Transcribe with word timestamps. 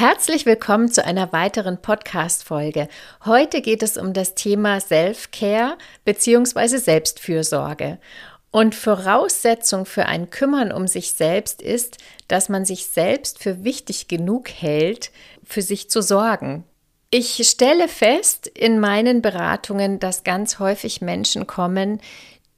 Herzlich 0.00 0.46
willkommen 0.46 0.92
zu 0.92 1.04
einer 1.04 1.32
weiteren 1.32 1.82
Podcast-Folge. 1.82 2.86
Heute 3.24 3.60
geht 3.60 3.82
es 3.82 3.96
um 3.96 4.12
das 4.12 4.36
Thema 4.36 4.78
Self-Care 4.78 5.76
bzw. 6.04 6.76
Selbstfürsorge. 6.76 7.98
Und 8.52 8.76
Voraussetzung 8.76 9.86
für 9.86 10.06
ein 10.06 10.30
Kümmern 10.30 10.70
um 10.70 10.86
sich 10.86 11.10
selbst 11.10 11.60
ist, 11.60 11.98
dass 12.28 12.48
man 12.48 12.64
sich 12.64 12.86
selbst 12.86 13.42
für 13.42 13.64
wichtig 13.64 14.06
genug 14.06 14.50
hält, 14.50 15.10
für 15.42 15.62
sich 15.62 15.90
zu 15.90 16.00
sorgen. 16.00 16.62
Ich 17.10 17.44
stelle 17.48 17.88
fest 17.88 18.46
in 18.46 18.78
meinen 18.78 19.20
Beratungen, 19.20 19.98
dass 19.98 20.22
ganz 20.22 20.60
häufig 20.60 21.00
Menschen 21.00 21.48
kommen, 21.48 22.00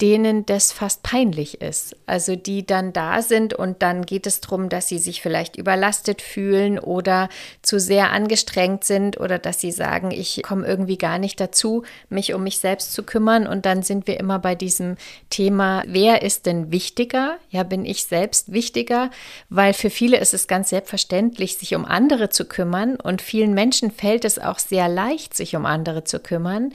denen 0.01 0.47
das 0.47 0.73
fast 0.73 1.03
peinlich 1.03 1.61
ist. 1.61 1.97
Also 2.07 2.37
die 2.37 2.67
dann 2.67 2.93
da 2.93 3.23
sind 3.23 3.55
und 3.55 3.83
dann 3.83 4.07
geht 4.07 4.27
es 4.27 4.41
darum, 4.41 4.69
dass 4.69 4.89
sie 4.89 4.99
sich 4.99 5.21
vielleicht 5.21 5.57
überlastet 5.57 6.23
fühlen 6.23 6.79
oder 6.79 7.29
zu 7.63 7.79
sehr 7.79 8.11
angestrengt 8.11 8.85
sind 8.85 9.21
oder 9.21 9.39
dass 9.39 9.61
sie 9.61 9.73
sagen, 9.73 10.11
ich 10.11 10.43
komme 10.43 10.67
irgendwie 10.67 10.97
gar 10.97 11.19
nicht 11.19 11.41
dazu, 11.41 11.85
mich 12.09 12.35
um 12.35 12.45
mich 12.45 12.59
selbst 12.59 12.93
zu 12.93 13.03
kümmern. 13.03 13.47
Und 13.47 13.67
dann 13.67 13.83
sind 13.83 14.07
wir 14.07 14.19
immer 14.19 14.39
bei 14.39 14.55
diesem 14.55 14.97
Thema, 15.29 15.83
wer 15.87 16.23
ist 16.23 16.47
denn 16.47 16.73
wichtiger? 16.73 17.37
Ja, 17.51 17.63
bin 17.63 17.85
ich 17.85 18.05
selbst 18.05 18.53
wichtiger? 18.53 19.11
Weil 19.49 19.75
für 19.75 19.91
viele 19.91 20.19
ist 20.19 20.35
es 20.35 20.47
ganz 20.47 20.71
selbstverständlich, 20.71 21.59
sich 21.59 21.75
um 21.75 21.85
andere 21.85 22.31
zu 22.31 22.47
kümmern 22.47 22.97
und 22.97 23.23
vielen 23.23 23.55
Menschen 23.55 23.91
fällt 23.91 24.25
es 24.25 24.39
auch 24.39 24.59
sehr 24.59 24.89
leicht, 24.89 25.35
sich 25.35 25.57
um 25.57 25.67
andere 25.67 26.05
zu 26.05 26.21
kümmern. 26.21 26.73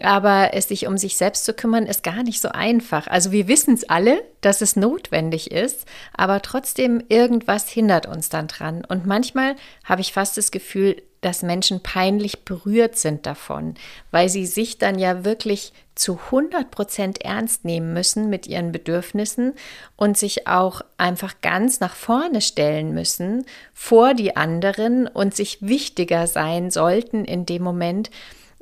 Aber 0.00 0.50
es 0.52 0.68
sich 0.68 0.86
um 0.86 0.96
sich 0.96 1.16
selbst 1.16 1.44
zu 1.44 1.54
kümmern, 1.54 1.86
ist 1.86 2.02
gar 2.02 2.22
nicht 2.22 2.40
so 2.40 2.48
einfach. 2.48 3.08
Also 3.08 3.32
wir 3.32 3.48
wissen 3.48 3.74
es 3.74 3.88
alle, 3.88 4.22
dass 4.40 4.60
es 4.60 4.76
notwendig 4.76 5.50
ist, 5.50 5.86
aber 6.16 6.40
trotzdem 6.42 7.02
irgendwas 7.08 7.68
hindert 7.68 8.06
uns 8.06 8.28
dann 8.28 8.46
dran. 8.46 8.84
Und 8.84 9.06
manchmal 9.06 9.56
habe 9.84 10.00
ich 10.00 10.12
fast 10.12 10.36
das 10.36 10.50
Gefühl, 10.50 11.02
dass 11.20 11.42
Menschen 11.42 11.82
peinlich 11.82 12.44
berührt 12.44 12.96
sind 12.96 13.26
davon, 13.26 13.74
weil 14.12 14.28
sie 14.28 14.46
sich 14.46 14.78
dann 14.78 14.98
ja 15.00 15.24
wirklich 15.24 15.72
zu 15.96 16.18
100 16.26 16.70
Prozent 16.70 17.22
ernst 17.22 17.64
nehmen 17.64 17.92
müssen 17.92 18.30
mit 18.30 18.46
ihren 18.46 18.70
Bedürfnissen 18.70 19.54
und 19.96 20.16
sich 20.16 20.46
auch 20.46 20.80
einfach 20.96 21.40
ganz 21.42 21.80
nach 21.80 21.96
vorne 21.96 22.40
stellen 22.40 22.94
müssen 22.94 23.46
vor 23.74 24.14
die 24.14 24.36
anderen 24.36 25.08
und 25.08 25.34
sich 25.34 25.58
wichtiger 25.60 26.28
sein 26.28 26.70
sollten 26.70 27.24
in 27.24 27.46
dem 27.46 27.64
Moment, 27.64 28.10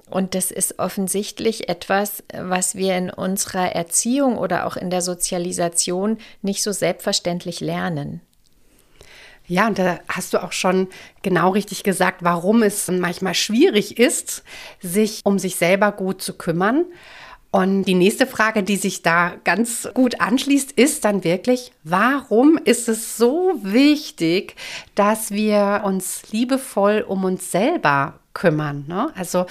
und 0.09 0.35
das 0.35 0.51
ist 0.51 0.79
offensichtlich 0.79 1.69
etwas, 1.69 2.23
was 2.33 2.77
wir 2.77 2.97
in 2.97 3.11
unserer 3.11 3.73
Erziehung 3.73 4.39
oder 4.39 4.67
auch 4.67 4.77
in 4.77 4.91
der 4.91 5.03
Sozialisation 5.03 6.19
nicht 6.43 6.63
so 6.63 6.73
selbstverständlich 6.73 7.61
lernen. 7.61 8.21
Ja, 9.49 9.69
und 9.69 9.79
da 9.79 10.01
hast 10.09 10.33
du 10.33 10.43
auch 10.43 10.53
schon 10.53 10.89
genau 11.23 11.51
richtig 11.51 11.85
gesagt, 11.85 12.25
warum 12.25 12.63
es 12.63 12.89
manchmal 12.89 13.35
schwierig 13.35 13.99
ist, 13.99 14.43
sich 14.81 15.21
um 15.25 15.39
sich 15.39 15.57
selber 15.57 15.93
gut 15.93 16.21
zu 16.21 16.35
kümmern. 16.35 16.85
Und 17.53 17.85
die 17.85 17.95
nächste 17.95 18.27
Frage, 18.27 18.63
die 18.63 18.77
sich 18.77 19.03
da 19.03 19.35
ganz 19.45 19.89
gut 19.95 20.21
anschließt, 20.21 20.73
ist 20.73 21.05
dann 21.05 21.25
wirklich, 21.25 21.73
warum 21.85 22.59
ist 22.65 22.89
es 22.89 23.17
so 23.17 23.53
wichtig, 23.63 24.57
dass 24.95 25.31
wir 25.31 25.83
uns 25.85 26.23
liebevoll 26.33 27.05
um 27.07 27.25
uns 27.25 27.51
selber 27.51 28.19
kümmern. 28.37 28.85
Ne? 28.87 29.11
Also 29.17 29.47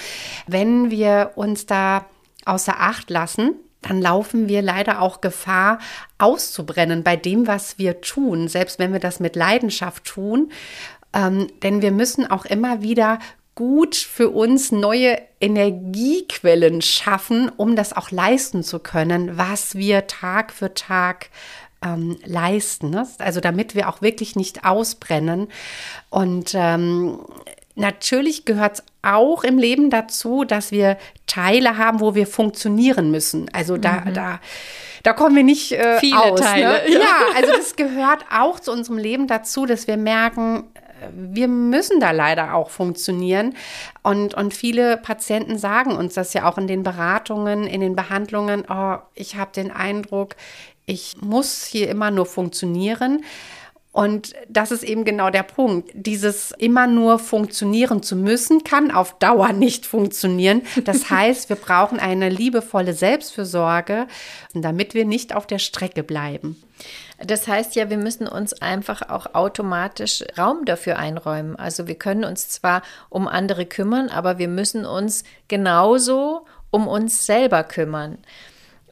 wenn 0.45 0.91
wir 0.91 1.31
uns 1.35 1.65
da 1.65 2.05
außer 2.45 2.75
Acht 2.79 3.09
lassen, 3.09 3.55
dann 3.81 4.01
laufen 4.01 4.47
wir 4.47 4.61
leider 4.61 5.01
auch 5.01 5.21
Gefahr, 5.21 5.79
auszubrennen 6.17 7.03
bei 7.03 7.15
dem, 7.15 7.47
was 7.47 7.77
wir 7.77 8.01
tun, 8.01 8.47
selbst 8.47 8.79
wenn 8.79 8.93
wir 8.93 8.99
das 8.99 9.19
mit 9.19 9.35
Leidenschaft 9.35 10.05
tun. 10.05 10.51
Ähm, 11.13 11.47
denn 11.63 11.81
wir 11.81 11.91
müssen 11.91 12.29
auch 12.29 12.45
immer 12.45 12.81
wieder 12.81 13.19
gut 13.55 13.95
für 13.95 14.29
uns 14.29 14.71
neue 14.71 15.17
Energiequellen 15.39 16.81
schaffen, 16.81 17.49
um 17.57 17.75
das 17.75 17.93
auch 17.93 18.11
leisten 18.11 18.63
zu 18.63 18.79
können, 18.79 19.37
was 19.37 19.75
wir 19.75 20.07
Tag 20.07 20.51
für 20.51 20.73
Tag 20.73 21.29
ähm, 21.81 22.17
leisten. 22.25 22.89
Ne? 22.89 23.07
Also 23.19 23.39
damit 23.39 23.75
wir 23.75 23.87
auch 23.87 24.01
wirklich 24.01 24.35
nicht 24.35 24.65
ausbrennen. 24.65 25.47
Und 26.09 26.51
ähm, 26.53 27.19
Natürlich 27.75 28.45
gehört 28.45 28.79
es 28.79 28.83
auch 29.01 29.43
im 29.43 29.57
Leben 29.57 29.89
dazu, 29.89 30.45
dass 30.45 30.71
wir 30.71 30.97
Teile 31.27 31.77
haben, 31.77 31.99
wo 31.99 32.15
wir 32.15 32.25
funktionieren 32.25 33.11
müssen. 33.11 33.49
Also 33.53 33.77
da, 33.77 34.03
mhm. 34.05 34.13
da, 34.13 34.39
da 35.03 35.13
kommen 35.13 35.35
wir 35.35 35.43
nicht 35.43 35.73
äh, 35.73 35.99
Viele 35.99 36.21
aus. 36.21 36.39
Ne? 36.39 36.45
Teile. 36.45 36.67
Ne? 36.67 36.93
Ja, 36.93 37.19
also 37.35 37.51
das 37.51 37.75
gehört 37.75 38.25
auch 38.33 38.59
zu 38.59 38.71
unserem 38.71 38.97
Leben 38.97 39.27
dazu, 39.27 39.65
dass 39.65 39.87
wir 39.87 39.97
merken, 39.97 40.63
äh, 41.01 41.07
wir 41.13 41.49
müssen 41.49 41.99
da 41.99 42.11
leider 42.11 42.55
auch 42.55 42.69
funktionieren. 42.69 43.55
Und, 44.03 44.33
und 44.33 44.53
viele 44.53 44.95
Patienten 44.97 45.57
sagen 45.57 45.97
uns 45.97 46.13
das 46.13 46.33
ja 46.33 46.49
auch 46.49 46.57
in 46.57 46.67
den 46.67 46.83
Beratungen, 46.83 47.67
in 47.67 47.81
den 47.81 47.95
Behandlungen, 47.95 48.63
oh, 48.69 48.97
ich 49.13 49.35
habe 49.35 49.51
den 49.53 49.69
Eindruck, 49.69 50.35
ich 50.85 51.17
muss 51.19 51.65
hier 51.65 51.89
immer 51.89 52.09
nur 52.09 52.25
funktionieren. 52.25 53.23
Und 53.95 54.33
das 54.49 54.71
ist 54.71 54.83
eben 54.83 55.05
genau 55.05 55.29
der 55.29 55.43
Punkt. 55.43 55.89
Dieses 55.93 56.51
immer 56.51 56.85
nur 56.85 57.17
funktionieren 57.17 58.03
zu 58.03 58.17
müssen, 58.17 58.65
kann 58.65 58.91
auf 58.91 59.17
Dauer 59.19 59.53
nicht 59.53 59.85
funktionieren. 59.85 60.63
Das 60.83 61.09
heißt, 61.09 61.47
wir 61.47 61.55
brauchen 61.55 61.97
eine 61.97 62.27
liebevolle 62.27 62.93
Selbstfürsorge, 62.93 64.07
damit 64.53 64.95
wir 64.95 65.05
nicht 65.05 65.33
auf 65.33 65.47
der 65.47 65.59
Strecke 65.59 66.03
bleiben. 66.03 66.61
Das 67.25 67.47
heißt 67.47 67.77
ja, 67.77 67.89
wir 67.89 67.97
müssen 67.97 68.27
uns 68.27 68.51
einfach 68.51 69.01
auch 69.09 69.33
automatisch 69.33 70.25
Raum 70.37 70.65
dafür 70.65 70.99
einräumen. 70.99 71.55
Also 71.55 71.87
wir 71.87 71.95
können 71.95 72.25
uns 72.25 72.49
zwar 72.49 72.81
um 73.07 73.29
andere 73.29 73.65
kümmern, 73.65 74.09
aber 74.09 74.37
wir 74.39 74.49
müssen 74.49 74.85
uns 74.85 75.23
genauso 75.47 76.45
um 76.69 76.89
uns 76.89 77.25
selber 77.25 77.63
kümmern. 77.63 78.17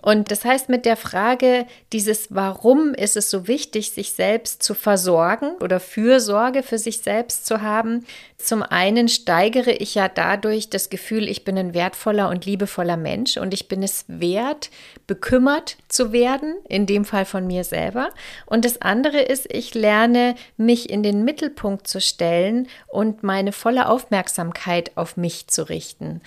Und 0.04 0.32
das 0.32 0.44
heißt, 0.44 0.68
mit 0.68 0.86
der 0.86 0.98
Frage 0.98 1.66
dieses 1.94 2.28
Warum 2.30 2.94
ist 2.94 3.16
es 3.16 3.30
so 3.30 3.48
wichtig, 3.48 3.92
sich 3.92 4.12
selbst 4.12 4.62
zu 4.62 4.74
versorgen 4.74 5.56
oder 5.62 5.80
Fürsorge 5.80 6.62
für 6.62 6.78
sich 6.78 7.00
selbst 7.00 7.46
zu 7.46 7.62
haben, 7.62 8.06
zum 8.38 8.64
einen 8.64 9.08
steigere 9.08 9.72
ich 9.72 9.96
ja 9.96 10.10
dadurch 10.10 10.70
das 10.70 10.90
Gefühl, 10.90 11.30
ich 11.30 11.46
bin 11.46 11.58
ein 11.58 11.74
wertvoller 11.74 12.28
und 12.28 12.46
liebevoller 12.46 12.98
Mensch 12.98 13.38
und 13.38 13.54
ich 13.54 13.70
bin 13.70 13.82
es 13.82 14.04
wert, 14.10 14.72
bekümmert 15.08 15.78
zu 15.88 16.12
werden, 16.12 16.56
in 16.68 16.86
dem 16.86 17.06
Fall 17.06 17.24
von 17.24 17.48
mir 17.48 17.64
selber. 17.64 18.10
Und 18.46 18.66
das 18.66 18.82
andere 18.82 19.22
ist, 19.22 19.48
ich 19.54 19.74
lerne, 19.74 20.36
mich 20.58 20.90
in 20.90 21.04
den 21.04 21.24
Mittelpunkt 21.24 21.88
zu 21.88 22.02
stellen 22.02 22.68
und 22.90 23.24
meine 23.24 23.54
volle 23.54 23.88
Aufmerksamkeit 23.88 24.92
auf 24.96 25.16
mich 25.16 25.48
zu 25.48 25.70
richten. 25.70 26.20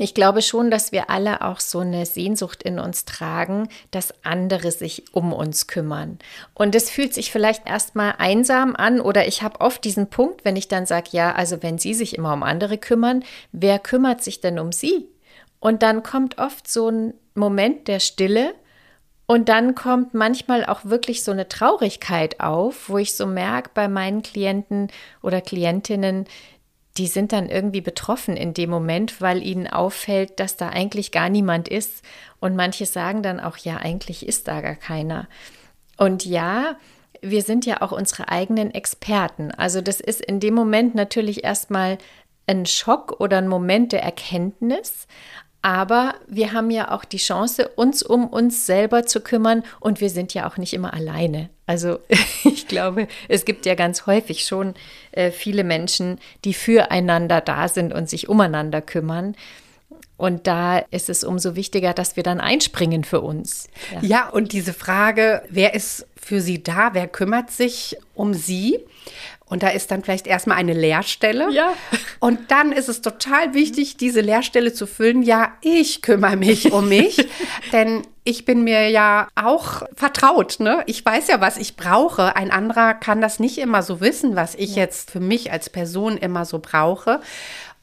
Ich 0.00 0.14
glaube 0.14 0.42
schon, 0.42 0.70
dass 0.70 0.92
wir 0.92 1.10
alle 1.10 1.42
auch 1.42 1.58
so 1.58 1.80
eine 1.80 2.06
Sehnsucht 2.06 2.62
in 2.62 2.78
uns 2.78 3.04
tragen, 3.04 3.68
dass 3.90 4.14
andere 4.24 4.70
sich 4.70 5.04
um 5.12 5.32
uns 5.32 5.66
kümmern. 5.66 6.18
Und 6.54 6.74
es 6.74 6.88
fühlt 6.88 7.12
sich 7.12 7.32
vielleicht 7.32 7.68
erstmal 7.68 8.14
einsam 8.18 8.76
an 8.76 9.00
oder 9.00 9.26
ich 9.26 9.42
habe 9.42 9.60
oft 9.60 9.82
diesen 9.84 10.08
Punkt, 10.08 10.44
wenn 10.44 10.56
ich 10.56 10.68
dann 10.68 10.86
sage, 10.86 11.08
ja, 11.12 11.34
also 11.34 11.62
wenn 11.62 11.78
Sie 11.78 11.94
sich 11.94 12.16
immer 12.16 12.32
um 12.32 12.44
andere 12.44 12.78
kümmern, 12.78 13.24
wer 13.50 13.80
kümmert 13.80 14.22
sich 14.22 14.40
denn 14.40 14.58
um 14.58 14.70
Sie? 14.70 15.08
Und 15.58 15.82
dann 15.82 16.04
kommt 16.04 16.38
oft 16.38 16.68
so 16.70 16.88
ein 16.88 17.14
Moment 17.34 17.88
der 17.88 17.98
Stille 17.98 18.54
und 19.26 19.50
dann 19.50 19.74
kommt 19.74 20.14
manchmal 20.14 20.64
auch 20.64 20.84
wirklich 20.84 21.22
so 21.22 21.32
eine 21.32 21.48
Traurigkeit 21.48 22.40
auf, 22.40 22.88
wo 22.88 22.96
ich 22.96 23.14
so 23.14 23.26
merke 23.26 23.70
bei 23.74 23.86
meinen 23.86 24.22
Klienten 24.22 24.88
oder 25.22 25.42
Klientinnen, 25.42 26.26
die 26.98 27.06
sind 27.06 27.32
dann 27.32 27.48
irgendwie 27.48 27.80
betroffen 27.80 28.36
in 28.36 28.54
dem 28.54 28.70
Moment, 28.70 29.20
weil 29.20 29.42
ihnen 29.42 29.68
auffällt, 29.68 30.40
dass 30.40 30.56
da 30.56 30.68
eigentlich 30.68 31.12
gar 31.12 31.28
niemand 31.28 31.68
ist. 31.68 32.02
Und 32.40 32.56
manche 32.56 32.86
sagen 32.86 33.22
dann 33.22 33.40
auch, 33.40 33.56
ja, 33.56 33.76
eigentlich 33.76 34.26
ist 34.26 34.48
da 34.48 34.60
gar 34.60 34.74
keiner. 34.74 35.28
Und 35.96 36.24
ja, 36.24 36.76
wir 37.22 37.42
sind 37.42 37.66
ja 37.66 37.82
auch 37.82 37.92
unsere 37.92 38.28
eigenen 38.28 38.72
Experten. 38.72 39.50
Also 39.52 39.80
das 39.80 40.00
ist 40.00 40.20
in 40.20 40.40
dem 40.40 40.54
Moment 40.54 40.94
natürlich 40.94 41.44
erstmal 41.44 41.98
ein 42.46 42.66
Schock 42.66 43.20
oder 43.20 43.38
ein 43.38 43.48
Moment 43.48 43.92
der 43.92 44.02
Erkenntnis. 44.02 45.06
Aber 45.60 46.14
wir 46.28 46.52
haben 46.52 46.70
ja 46.70 46.92
auch 46.92 47.04
die 47.04 47.16
Chance, 47.18 47.68
uns 47.68 48.02
um 48.02 48.28
uns 48.28 48.64
selber 48.64 49.06
zu 49.06 49.20
kümmern 49.20 49.64
und 49.80 50.00
wir 50.00 50.08
sind 50.08 50.32
ja 50.32 50.48
auch 50.48 50.56
nicht 50.56 50.72
immer 50.72 50.94
alleine. 50.94 51.50
Also 51.66 51.98
ich 52.44 52.68
glaube, 52.68 53.08
es 53.28 53.44
gibt 53.44 53.66
ja 53.66 53.74
ganz 53.74 54.06
häufig 54.06 54.44
schon 54.44 54.74
äh, 55.12 55.30
viele 55.30 55.64
Menschen, 55.64 56.18
die 56.44 56.54
füreinander 56.54 57.40
da 57.40 57.68
sind 57.68 57.92
und 57.92 58.08
sich 58.08 58.28
umeinander 58.28 58.80
kümmern. 58.80 59.34
Und 60.18 60.46
da 60.48 60.78
ist 60.90 61.08
es 61.08 61.24
umso 61.24 61.54
wichtiger, 61.54 61.94
dass 61.94 62.16
wir 62.16 62.24
dann 62.24 62.40
einspringen 62.40 63.04
für 63.04 63.20
uns. 63.22 63.68
Ja. 63.92 64.00
ja, 64.02 64.28
und 64.28 64.52
diese 64.52 64.74
Frage, 64.74 65.42
wer 65.48 65.74
ist 65.74 66.06
für 66.20 66.40
sie 66.40 66.62
da? 66.62 66.90
Wer 66.92 67.06
kümmert 67.06 67.50
sich 67.50 67.96
um 68.14 68.34
sie? 68.34 68.80
Und 69.46 69.62
da 69.62 69.68
ist 69.68 69.90
dann 69.90 70.02
vielleicht 70.02 70.26
erstmal 70.26 70.58
eine 70.58 70.74
Leerstelle. 70.74 71.50
Ja. 71.52 71.72
Und 72.20 72.50
dann 72.50 72.72
ist 72.72 72.88
es 72.88 73.00
total 73.00 73.54
wichtig, 73.54 73.96
diese 73.96 74.20
Leerstelle 74.20 74.74
zu 74.74 74.86
füllen. 74.86 75.22
Ja, 75.22 75.52
ich 75.62 76.02
kümmere 76.02 76.36
mich 76.36 76.72
um 76.72 76.88
mich, 76.88 77.16
denn 77.72 78.02
ich 78.24 78.44
bin 78.44 78.62
mir 78.62 78.90
ja 78.90 79.28
auch 79.36 79.84
vertraut. 79.94 80.60
Ne? 80.60 80.82
Ich 80.84 81.02
weiß 81.04 81.28
ja, 81.28 81.40
was 81.40 81.56
ich 81.56 81.76
brauche. 81.76 82.36
Ein 82.36 82.50
anderer 82.50 82.92
kann 82.92 83.22
das 83.22 83.38
nicht 83.38 83.56
immer 83.56 83.82
so 83.82 84.02
wissen, 84.02 84.36
was 84.36 84.54
ich 84.54 84.76
jetzt 84.76 85.10
für 85.10 85.20
mich 85.20 85.50
als 85.50 85.70
Person 85.70 86.18
immer 86.18 86.44
so 86.44 86.58
brauche. 86.58 87.20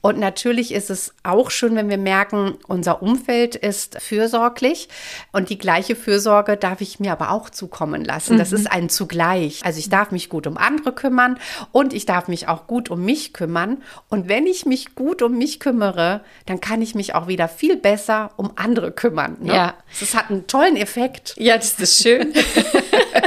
Und 0.06 0.19
natürlich 0.19 0.72
ist 0.72 0.92
es 0.92 1.16
auch 1.24 1.50
schön, 1.50 1.75
wenn 1.75 1.90
wir 1.90 1.98
merken, 1.98 2.60
unser 2.68 3.02
Umfeld 3.02 3.56
ist 3.56 4.00
fürsorglich 4.00 4.88
und 5.31 5.50
die 5.50 5.57
gleiche 5.57 5.96
Fürsorge 5.96 6.57
darf 6.57 6.80
ich 6.81 7.00
mir 7.00 7.12
aber 7.12 7.31
auch 7.31 7.50
zukommen 7.50 8.06
lassen. 8.06 8.38
Das 8.38 8.52
mhm. 8.52 8.57
ist 8.57 8.72
ein 8.72 8.90
zugleich. 8.90 9.66
Also 9.66 9.80
ich 9.80 9.90
darf 9.90 10.12
mich 10.12 10.30
gut 10.30 10.46
um 10.46 10.57
andere 10.57 10.92
kümmern 10.94 11.40
und 11.72 11.92
ich 11.92 12.06
darf 12.06 12.28
mich 12.28 12.48
auch 12.48 12.68
gut 12.68 12.92
um 12.92 13.04
mich 13.04 13.34
kümmern. 13.34 13.81
Und 14.07 14.30
wenn 14.30 14.46
ich 14.46 14.68
mich 14.68 14.94
gut 14.94 15.24
um 15.24 15.40
mich 15.40 15.60
kümmere, 15.60 16.22
dann 16.46 16.62
kann 16.62 16.84
ich 16.84 16.94
mich 16.94 17.16
auch 17.16 17.28
wieder 17.28 17.48
viel 17.48 17.75
besser 17.75 18.30
um 18.36 18.51
andere 18.58 18.92
kümmern. 18.92 19.38
Ne? 19.42 19.56
Ja. 19.56 19.74
Das 20.00 20.13
hat 20.13 20.30
einen 20.30 20.46
tollen 20.46 20.78
Effekt. 20.78 21.34
Ja, 21.40 21.58
das 21.58 21.80
ist 21.80 22.04
schön. 22.04 22.31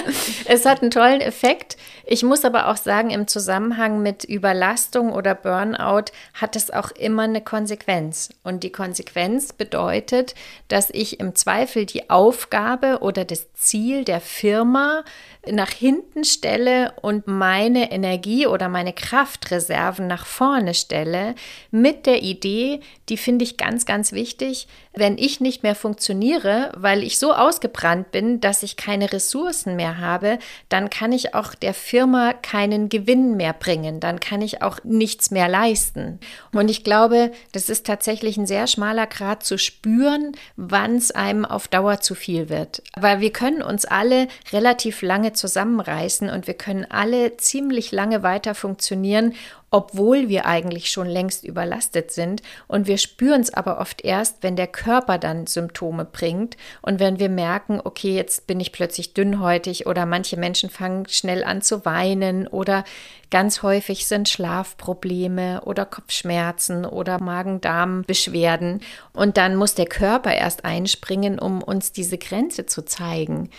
es 0.46 0.64
hat 0.64 0.82
einen 0.82 0.90
tollen 0.90 1.20
Effekt. 1.20 1.76
Ich 2.05 2.22
muss 2.22 2.44
aber 2.44 2.69
auch 2.69 2.76
sagen, 2.76 3.10
im 3.10 3.26
Zusammenhang 3.26 4.02
mit 4.02 4.25
Überlastung 4.25 5.12
oder 5.12 5.34
Burnout 5.34 6.06
hat 6.34 6.56
es 6.56 6.70
auch 6.70 6.90
immer 6.93 7.25
eine 7.25 7.43
Konsequenz. 7.43 8.31
Und 8.43 8.64
die 8.64 8.72
Konsequenz 8.72 9.52
bedeutet, 9.52 10.34
dass 10.69 10.88
ich 10.90 11.20
im 11.20 11.34
Zweifel 11.34 11.87
die 11.87 12.08
Aufgabe 12.10 13.00
oder 13.00 13.25
das 13.25 13.52
Ziel 13.52 14.05
der 14.05 14.20
Firma 14.20 15.05
nach 15.50 15.70
hinten 15.70 16.25
stelle 16.25 16.93
und 17.00 17.26
meine 17.26 17.90
Energie 17.93 18.46
oder 18.46 18.69
meine 18.69 18.93
Kraftreserven 18.93 20.06
nach 20.06 20.26
vorne 20.26 20.75
stelle, 20.75 21.34
mit 21.70 22.06
der 22.06 22.22
Idee, 22.22 22.81
die 23.08 23.16
finde 23.16 23.44
ich 23.44 23.56
ganz, 23.56 23.87
ganz 23.87 24.12
wichtig, 24.12 24.66
wenn 24.94 25.16
ich 25.19 25.40
nicht 25.40 25.62
mehr 25.62 25.75
funktioniere, 25.75 26.72
weil 26.76 27.02
ich 27.02 27.19
so 27.19 27.32
ausgebrannt 27.32 28.10
bin, 28.10 28.40
dass 28.40 28.62
ich 28.62 28.76
keine 28.76 29.12
Ressourcen 29.12 29.76
mehr 29.76 29.97
habe, 30.00 30.38
dann 30.68 30.90
kann 30.90 31.12
ich 31.12 31.34
auch 31.34 31.54
der 31.54 31.74
Firma 31.74 32.32
keinen 32.32 32.88
Gewinn 32.88 33.36
mehr 33.36 33.52
bringen, 33.52 34.00
dann 34.00 34.20
kann 34.20 34.42
ich 34.42 34.62
auch 34.62 34.78
nichts 34.84 35.30
mehr 35.30 35.48
leisten. 35.48 36.20
Und 36.52 36.70
ich 36.70 36.84
glaube, 36.84 37.32
das 37.52 37.68
ist 37.68 37.86
tatsächlich 37.86 38.36
ein 38.36 38.46
sehr 38.46 38.66
schmaler 38.66 39.06
Grad 39.06 39.44
zu 39.44 39.58
spüren, 39.58 40.32
wann 40.56 40.96
es 40.96 41.10
einem 41.10 41.44
auf 41.44 41.68
Dauer 41.68 42.00
zu 42.00 42.14
viel 42.14 42.48
wird. 42.48 42.82
Weil 42.96 43.20
wir 43.20 43.32
können 43.32 43.62
uns 43.62 43.84
alle 43.84 44.28
relativ 44.52 45.02
lange 45.02 45.32
zusammenreißen 45.32 46.30
und 46.30 46.46
wir 46.46 46.54
können 46.54 46.86
alle 46.88 47.36
ziemlich 47.36 47.92
lange 47.92 48.22
weiter 48.22 48.54
funktionieren, 48.54 49.34
obwohl 49.70 50.29
wir 50.29 50.47
eigentlich 50.47 50.91
schon 50.91 51.06
längst 51.06 51.44
überlastet 51.44 52.11
sind. 52.11 52.43
Und 52.67 52.87
wir 52.87 52.99
spüren 52.99 53.41
es 53.41 53.53
aber 53.53 53.81
oft 53.81 54.03
erst, 54.03 54.43
wenn 54.43 54.56
der 54.56 54.67
Körper 54.67 55.19
dann 55.19 55.47
Symptome 55.47 56.05
bringt 56.05 56.56
und 56.82 57.00
wenn 57.00 57.19
wir 57.19 57.29
merken, 57.29 57.81
okay, 57.82 58.15
jetzt 58.15 58.47
bin 58.47 58.61
ich 58.61 58.73
plötzlich 58.73 59.15
dünnhäutig 59.15 59.87
oder 59.87 60.06
manche 60.06 60.37
Menschen 60.37 60.70
fangen 60.70 61.06
schnell 61.09 61.44
an 61.44 61.62
zu 61.62 61.85
weinen 61.85 62.47
oder 62.47 62.85
ganz 63.31 63.62
häufig 63.62 64.06
sind 64.06 64.29
Schlafprobleme 64.29 65.62
oder 65.62 65.85
Kopfschmerzen 65.85 66.87
oder 66.87 67.20
Magen-Darm-Beschwerden. 67.20 68.81
Und 69.12 69.37
dann 69.37 69.56
muss 69.56 69.75
der 69.75 69.87
Körper 69.87 70.32
erst 70.32 70.65
einspringen, 70.65 71.38
um 71.38 71.62
uns 71.62 71.93
diese 71.93 72.17
Grenze 72.17 72.65
zu 72.65 72.85
zeigen. 72.85 73.50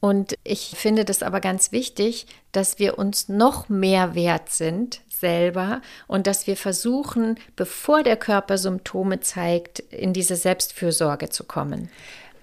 Und 0.00 0.36
ich 0.44 0.74
finde 0.76 1.04
das 1.04 1.22
aber 1.22 1.40
ganz 1.40 1.72
wichtig, 1.72 2.26
dass 2.52 2.78
wir 2.78 2.98
uns 2.98 3.28
noch 3.28 3.68
mehr 3.68 4.14
wert 4.14 4.50
sind 4.50 5.00
selber 5.20 5.82
und 6.06 6.26
dass 6.26 6.46
wir 6.46 6.56
versuchen, 6.56 7.36
bevor 7.56 8.02
der 8.02 8.16
Körper 8.16 8.58
Symptome 8.58 9.20
zeigt, 9.20 9.80
in 9.80 10.12
diese 10.12 10.36
Selbstfürsorge 10.36 11.28
zu 11.28 11.44
kommen. 11.44 11.90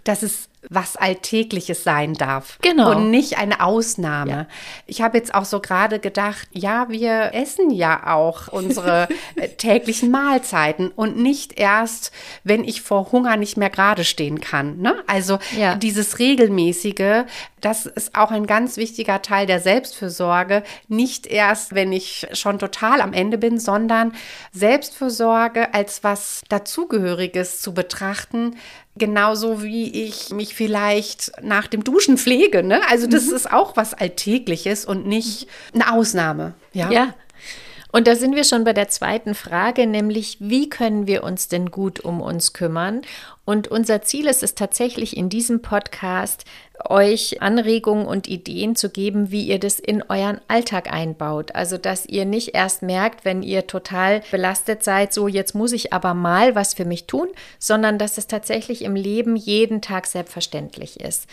Das 0.03 0.21
ist 0.21 0.49
was 0.69 0.95
Alltägliches 0.95 1.83
sein 1.83 2.13
darf. 2.13 2.57
Genau. 2.61 2.91
Und 2.91 3.11
nicht 3.11 3.37
eine 3.37 3.61
Ausnahme. 3.61 4.31
Ja. 4.31 4.47
Ich 4.85 5.01
habe 5.01 5.17
jetzt 5.17 5.33
auch 5.33 5.45
so 5.45 5.59
gerade 5.59 5.99
gedacht, 5.99 6.47
ja, 6.51 6.87
wir 6.89 7.33
essen 7.33 7.71
ja 7.71 8.13
auch 8.15 8.47
unsere 8.47 9.07
äh, 9.35 9.49
täglichen 9.49 10.11
Mahlzeiten 10.11 10.89
und 10.89 11.17
nicht 11.17 11.59
erst, 11.59 12.11
wenn 12.43 12.63
ich 12.63 12.81
vor 12.81 13.11
Hunger 13.11 13.37
nicht 13.37 13.57
mehr 13.57 13.69
gerade 13.69 14.03
stehen 14.03 14.41
kann. 14.41 14.79
Ne? 14.79 14.95
Also 15.07 15.39
ja. 15.57 15.75
dieses 15.75 16.19
regelmäßige, 16.19 17.25
das 17.61 17.85
ist 17.85 18.15
auch 18.15 18.31
ein 18.31 18.45
ganz 18.45 18.77
wichtiger 18.77 19.21
Teil 19.21 19.47
der 19.47 19.59
Selbstfürsorge. 19.59 20.63
Nicht 20.87 21.25
erst, 21.27 21.73
wenn 21.73 21.91
ich 21.91 22.27
schon 22.33 22.59
total 22.59 23.01
am 23.01 23.13
Ende 23.13 23.37
bin, 23.37 23.59
sondern 23.59 24.13
Selbstfürsorge 24.51 25.73
als 25.73 26.03
was 26.03 26.43
dazugehöriges 26.49 27.61
zu 27.61 27.73
betrachten, 27.73 28.55
genauso 28.97 29.63
wie 29.63 30.05
ich 30.05 30.29
mich 30.31 30.55
vielleicht 30.55 31.31
nach 31.41 31.67
dem 31.67 31.83
Duschen 31.83 32.17
pflege. 32.17 32.63
Ne? 32.63 32.81
Also 32.89 33.07
das 33.07 33.27
mhm. 33.27 33.35
ist 33.35 33.51
auch 33.51 33.75
was 33.75 33.93
Alltägliches 33.93 34.85
und 34.85 35.05
nicht 35.05 35.47
eine 35.73 35.91
Ausnahme. 35.91 36.53
Ja. 36.73 36.91
ja. 36.91 37.13
Und 37.91 38.07
da 38.07 38.15
sind 38.15 38.35
wir 38.35 38.43
schon 38.43 38.65
bei 38.65 38.73
der 38.73 38.89
zweiten 38.89 39.35
Frage, 39.35 39.87
nämlich 39.87 40.37
wie 40.41 40.67
können 40.67 41.07
wir 41.07 41.23
uns 41.23 41.47
denn 41.47 41.71
gut 41.71 42.01
um 42.01 42.19
uns 42.19 42.51
kümmern? 42.51 43.03
Und 43.45 43.69
unser 43.69 44.01
Ziel 44.01 44.27
ist 44.27 44.43
es 44.43 44.53
tatsächlich 44.53 45.15
in 45.15 45.29
diesem 45.29 45.61
Podcast, 45.61 46.43
euch 46.83 47.41
Anregungen 47.41 48.05
und 48.05 48.27
Ideen 48.27 48.75
zu 48.75 48.89
geben, 48.89 49.31
wie 49.31 49.47
ihr 49.47 49.59
das 49.59 49.79
in 49.79 50.03
euren 50.03 50.41
Alltag 50.47 50.91
einbaut. 50.91 51.53
Also, 51.55 51.77
dass 51.77 52.05
ihr 52.05 52.25
nicht 52.25 52.53
erst 52.53 52.81
merkt, 52.81 53.25
wenn 53.25 53.43
ihr 53.43 53.67
total 53.67 54.21
belastet 54.31 54.83
seid, 54.83 55.13
so 55.13 55.27
jetzt 55.27 55.55
muss 55.55 55.71
ich 55.71 55.93
aber 55.93 56.13
mal 56.13 56.55
was 56.55 56.73
für 56.73 56.85
mich 56.85 57.07
tun, 57.07 57.27
sondern 57.59 57.97
dass 57.97 58.17
es 58.17 58.27
tatsächlich 58.27 58.83
im 58.83 58.95
Leben 58.95 59.35
jeden 59.35 59.81
Tag 59.81 60.07
selbstverständlich 60.07 60.99
ist. 60.99 61.27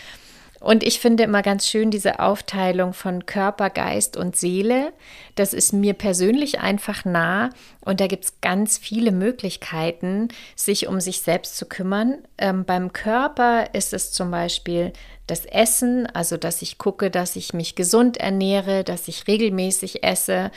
Und 0.62 0.84
ich 0.84 1.00
finde 1.00 1.24
immer 1.24 1.42
ganz 1.42 1.66
schön 1.66 1.90
diese 1.90 2.20
Aufteilung 2.20 2.92
von 2.92 3.26
Körper, 3.26 3.68
Geist 3.68 4.16
und 4.16 4.36
Seele. 4.36 4.92
Das 5.34 5.54
ist 5.54 5.72
mir 5.72 5.92
persönlich 5.92 6.60
einfach 6.60 7.04
nah 7.04 7.50
und 7.84 7.98
da 7.98 8.06
gibt 8.06 8.24
es 8.24 8.40
ganz 8.40 8.78
viele 8.78 9.10
Möglichkeiten, 9.10 10.28
sich 10.54 10.86
um 10.86 11.00
sich 11.00 11.20
selbst 11.20 11.56
zu 11.56 11.66
kümmern. 11.66 12.18
Ähm, 12.38 12.64
beim 12.64 12.92
Körper 12.92 13.74
ist 13.74 13.92
es 13.92 14.12
zum 14.12 14.30
Beispiel 14.30 14.92
das 15.32 15.46
Essen, 15.46 16.06
also 16.06 16.36
dass 16.36 16.60
ich 16.60 16.76
gucke, 16.76 17.10
dass 17.10 17.36
ich 17.36 17.54
mich 17.54 17.74
gesund 17.74 18.18
ernähre, 18.18 18.84
dass 18.84 19.08
ich 19.08 19.26
regelmäßig 19.26 20.04
esse. 20.04 20.50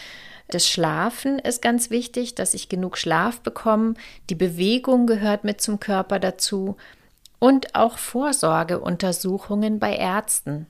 Das 0.50 0.68
Schlafen 0.68 1.40
ist 1.40 1.62
ganz 1.62 1.90
wichtig, 1.90 2.36
dass 2.36 2.54
ich 2.54 2.68
genug 2.68 2.98
Schlaf 2.98 3.40
bekomme. 3.40 3.94
Die 4.30 4.36
Bewegung 4.36 5.08
gehört 5.08 5.46
mit 5.46 5.62
zum 5.62 5.80
Körper 5.80 6.20
dazu 6.20 6.76
und 7.40 7.74
auch 7.74 7.98
Vorsorgeuntersuchungen 7.98 9.80
bei 9.80 9.96
Ärzten. 9.96 10.68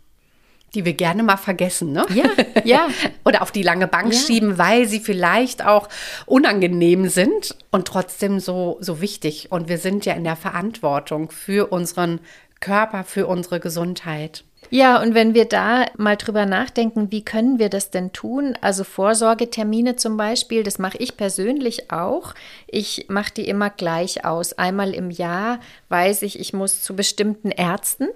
Die 0.75 0.86
wir 0.86 0.94
gerne 0.94 1.24
mal 1.24 1.38
vergessen, 1.38 1.94
ne? 1.94 2.06
Ja, 2.13 2.25
ja. 2.63 2.88
Oder 3.25 3.42
auf 3.42 3.51
die 3.51 3.63
lange 3.63 3.88
Bank 3.88 4.13
ja. 4.13 4.19
schieben, 4.19 4.60
weil 4.60 4.88
sie 4.88 5.00
vielleicht 5.00 5.66
auch 5.66 5.90
unangenehm 6.28 7.08
sind 7.08 7.56
und 7.72 7.88
trotzdem 7.88 8.39
so, 8.39 8.77
so 8.82 9.01
wichtig. 9.01 9.51
Und 9.51 9.68
wir 9.68 9.80
sind 9.80 10.06
ja 10.06 10.13
in 10.13 10.25
der 10.25 10.36
Verantwortung 10.36 11.32
für 11.32 11.72
unseren 11.72 12.20
Körper, 12.65 13.03
für 13.03 13.27
unsere 13.27 13.60
Gesundheit. 13.60 14.43
Ja, 14.72 15.00
und 15.00 15.13
wenn 15.13 15.36
wir 15.36 15.45
da 15.45 15.86
mal 15.98 16.17
drüber 16.17 16.48
nachdenken, 16.48 17.12
wie 17.12 17.24
können 17.24 17.60
wir 17.60 17.69
das 17.69 17.91
denn 17.91 18.12
tun? 18.12 18.57
Also 18.62 18.84
Vorsorgetermine 18.84 19.98
zum 19.98 20.17
Beispiel, 20.17 20.63
das 20.63 20.79
mache 20.79 20.98
ich 20.98 21.15
persönlich 21.15 21.91
auch. 21.91 22.34
Ich 22.65 23.05
mache 23.07 23.31
die 23.36 23.48
immer 23.48 23.69
gleich 23.69 24.25
aus. 24.25 24.53
Einmal 24.53 24.95
im 24.95 25.12
Jahr 25.12 25.60
weiß 25.89 26.24
ich, 26.24 26.39
ich 26.39 26.53
muss 26.53 26.81
zu 26.81 26.95
bestimmten 26.95 27.51
Ärzten. 27.51 28.07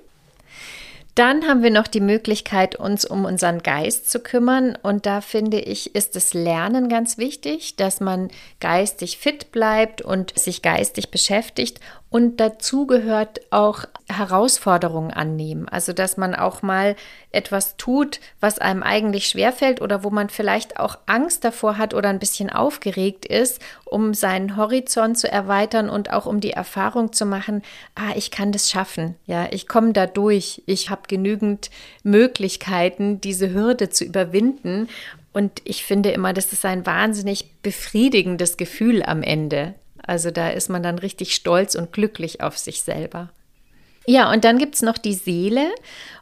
Dann 1.20 1.46
haben 1.50 1.64
wir 1.64 1.70
noch 1.70 1.88
die 1.88 2.00
Möglichkeit, 2.00 2.78
uns 2.78 3.04
um 3.04 3.26
unseren 3.26 3.62
Geist 3.62 4.10
zu 4.10 4.22
kümmern. 4.22 4.78
Und 4.82 5.06
da 5.06 5.20
finde 5.20 5.60
ich, 5.60 5.94
ist 5.94 6.16
das 6.16 6.34
Lernen 6.34 6.88
ganz 6.88 7.18
wichtig, 7.18 7.76
dass 7.76 8.00
man 8.00 8.30
geistig 8.62 9.18
fit 9.18 9.52
bleibt 9.52 10.02
und 10.02 10.40
sich 10.40 10.62
geistig 10.62 11.12
beschäftigt 11.12 11.82
und 12.12 12.40
dazu 12.40 12.88
gehört 12.88 13.40
auch 13.52 13.86
Herausforderungen 14.12 15.12
annehmen. 15.12 15.70
Also, 15.70 15.94
dass 15.94 16.18
man 16.18 16.34
auch 16.34 16.64
mal 16.64 16.96
etwas 17.32 17.78
tut, 17.78 18.20
was 18.40 18.58
einem 18.58 18.82
eigentlich 18.82 19.28
schwerfällt 19.28 19.80
oder 19.80 20.04
wo 20.04 20.10
man 20.10 20.30
vielleicht 20.30 20.80
auch 20.80 20.98
Angst 21.06 21.44
davor 21.44 21.78
hat 21.78 21.94
oder 21.94 22.10
ein 22.10 22.18
bisschen 22.18 22.50
aufgeregt 22.50 23.28
ist, 23.28 23.62
um 23.86 24.16
seinen 24.16 24.58
Horizont 24.58 25.20
zu 25.20 25.32
erweitern 25.32 25.88
und 25.88 26.12
auch 26.12 26.26
um 26.26 26.40
die 26.40 26.54
Erfahrung 26.54 27.14
zu 27.14 27.28
machen, 27.28 27.62
ah, 27.94 28.16
ich 28.16 28.32
kann 28.32 28.52
das 28.52 28.72
schaffen. 28.72 29.16
Ja, 29.28 29.48
ich 29.52 29.68
komme 29.68 29.94
da 29.94 30.08
durch. 30.08 30.64
Ich 30.66 30.90
habe 30.90 31.04
genügend 31.10 31.70
Möglichkeiten, 32.04 33.20
diese 33.20 33.54
Hürde 33.54 33.90
zu 33.90 34.06
überwinden. 34.06 34.88
Und 35.34 35.62
ich 35.66 35.84
finde 35.84 36.12
immer, 36.12 36.32
das 36.32 36.54
ist 36.54 36.64
ein 36.64 36.86
wahnsinnig 36.86 37.52
befriedigendes 37.62 38.56
Gefühl 38.56 39.04
am 39.04 39.22
Ende. 39.22 39.76
Also 40.02 40.32
da 40.32 40.50
ist 40.50 40.70
man 40.70 40.82
dann 40.82 40.98
richtig 40.98 41.36
stolz 41.36 41.76
und 41.76 41.92
glücklich 41.92 42.42
auf 42.42 42.58
sich 42.58 42.82
selber. 42.82 43.30
Ja, 44.06 44.32
und 44.32 44.44
dann 44.44 44.58
gibt 44.58 44.76
es 44.76 44.82
noch 44.82 44.98
die 44.98 45.14
Seele. 45.14 45.68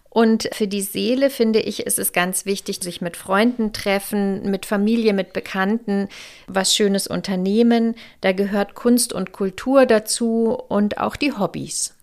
Und 0.10 0.50
für 0.52 0.68
die 0.68 0.82
Seele 0.82 1.30
finde 1.30 1.60
ich, 1.60 1.86
ist 1.86 2.00
es 2.00 2.12
ganz 2.12 2.46
wichtig, 2.46 2.80
sich 2.82 3.02
mit 3.02 3.16
Freunden 3.16 3.72
treffen, 3.72 4.50
mit 4.50 4.66
Familie, 4.66 5.14
mit 5.14 5.32
Bekannten, 5.32 6.10
was 6.48 6.76
Schönes 6.76 7.08
unternehmen. 7.08 7.96
Da 8.22 8.32
gehört 8.32 8.74
Kunst 8.74 9.14
und 9.14 9.32
Kultur 9.32 9.86
dazu 9.86 10.58
und 10.70 10.98
auch 10.98 11.16
die 11.16 11.34
Hobbys. 11.34 11.97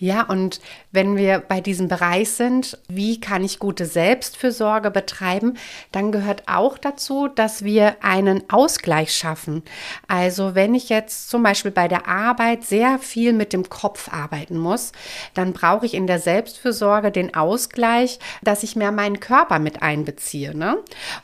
Ja, 0.00 0.22
und 0.22 0.60
wenn 0.92 1.18
wir 1.18 1.40
bei 1.40 1.60
diesem 1.60 1.88
Bereich 1.88 2.30
sind, 2.30 2.78
wie 2.88 3.20
kann 3.20 3.44
ich 3.44 3.58
gute 3.58 3.84
Selbstfürsorge 3.84 4.90
betreiben, 4.90 5.58
dann 5.92 6.10
gehört 6.10 6.44
auch 6.46 6.78
dazu, 6.78 7.28
dass 7.28 7.64
wir 7.64 7.96
einen 8.02 8.48
Ausgleich 8.48 9.14
schaffen. 9.14 9.62
Also 10.08 10.54
wenn 10.54 10.74
ich 10.74 10.88
jetzt 10.88 11.28
zum 11.28 11.42
Beispiel 11.42 11.70
bei 11.70 11.86
der 11.86 12.08
Arbeit 12.08 12.64
sehr 12.64 12.98
viel 12.98 13.34
mit 13.34 13.52
dem 13.52 13.68
Kopf 13.68 14.10
arbeiten 14.10 14.56
muss, 14.56 14.92
dann 15.34 15.52
brauche 15.52 15.84
ich 15.84 15.92
in 15.92 16.06
der 16.06 16.18
Selbstfürsorge 16.18 17.12
den 17.12 17.34
Ausgleich, 17.34 18.18
dass 18.42 18.62
ich 18.62 18.76
mehr 18.76 18.92
meinen 18.92 19.20
Körper 19.20 19.58
mit 19.58 19.82
einbeziehe. 19.82 20.56
Ne? 20.56 20.78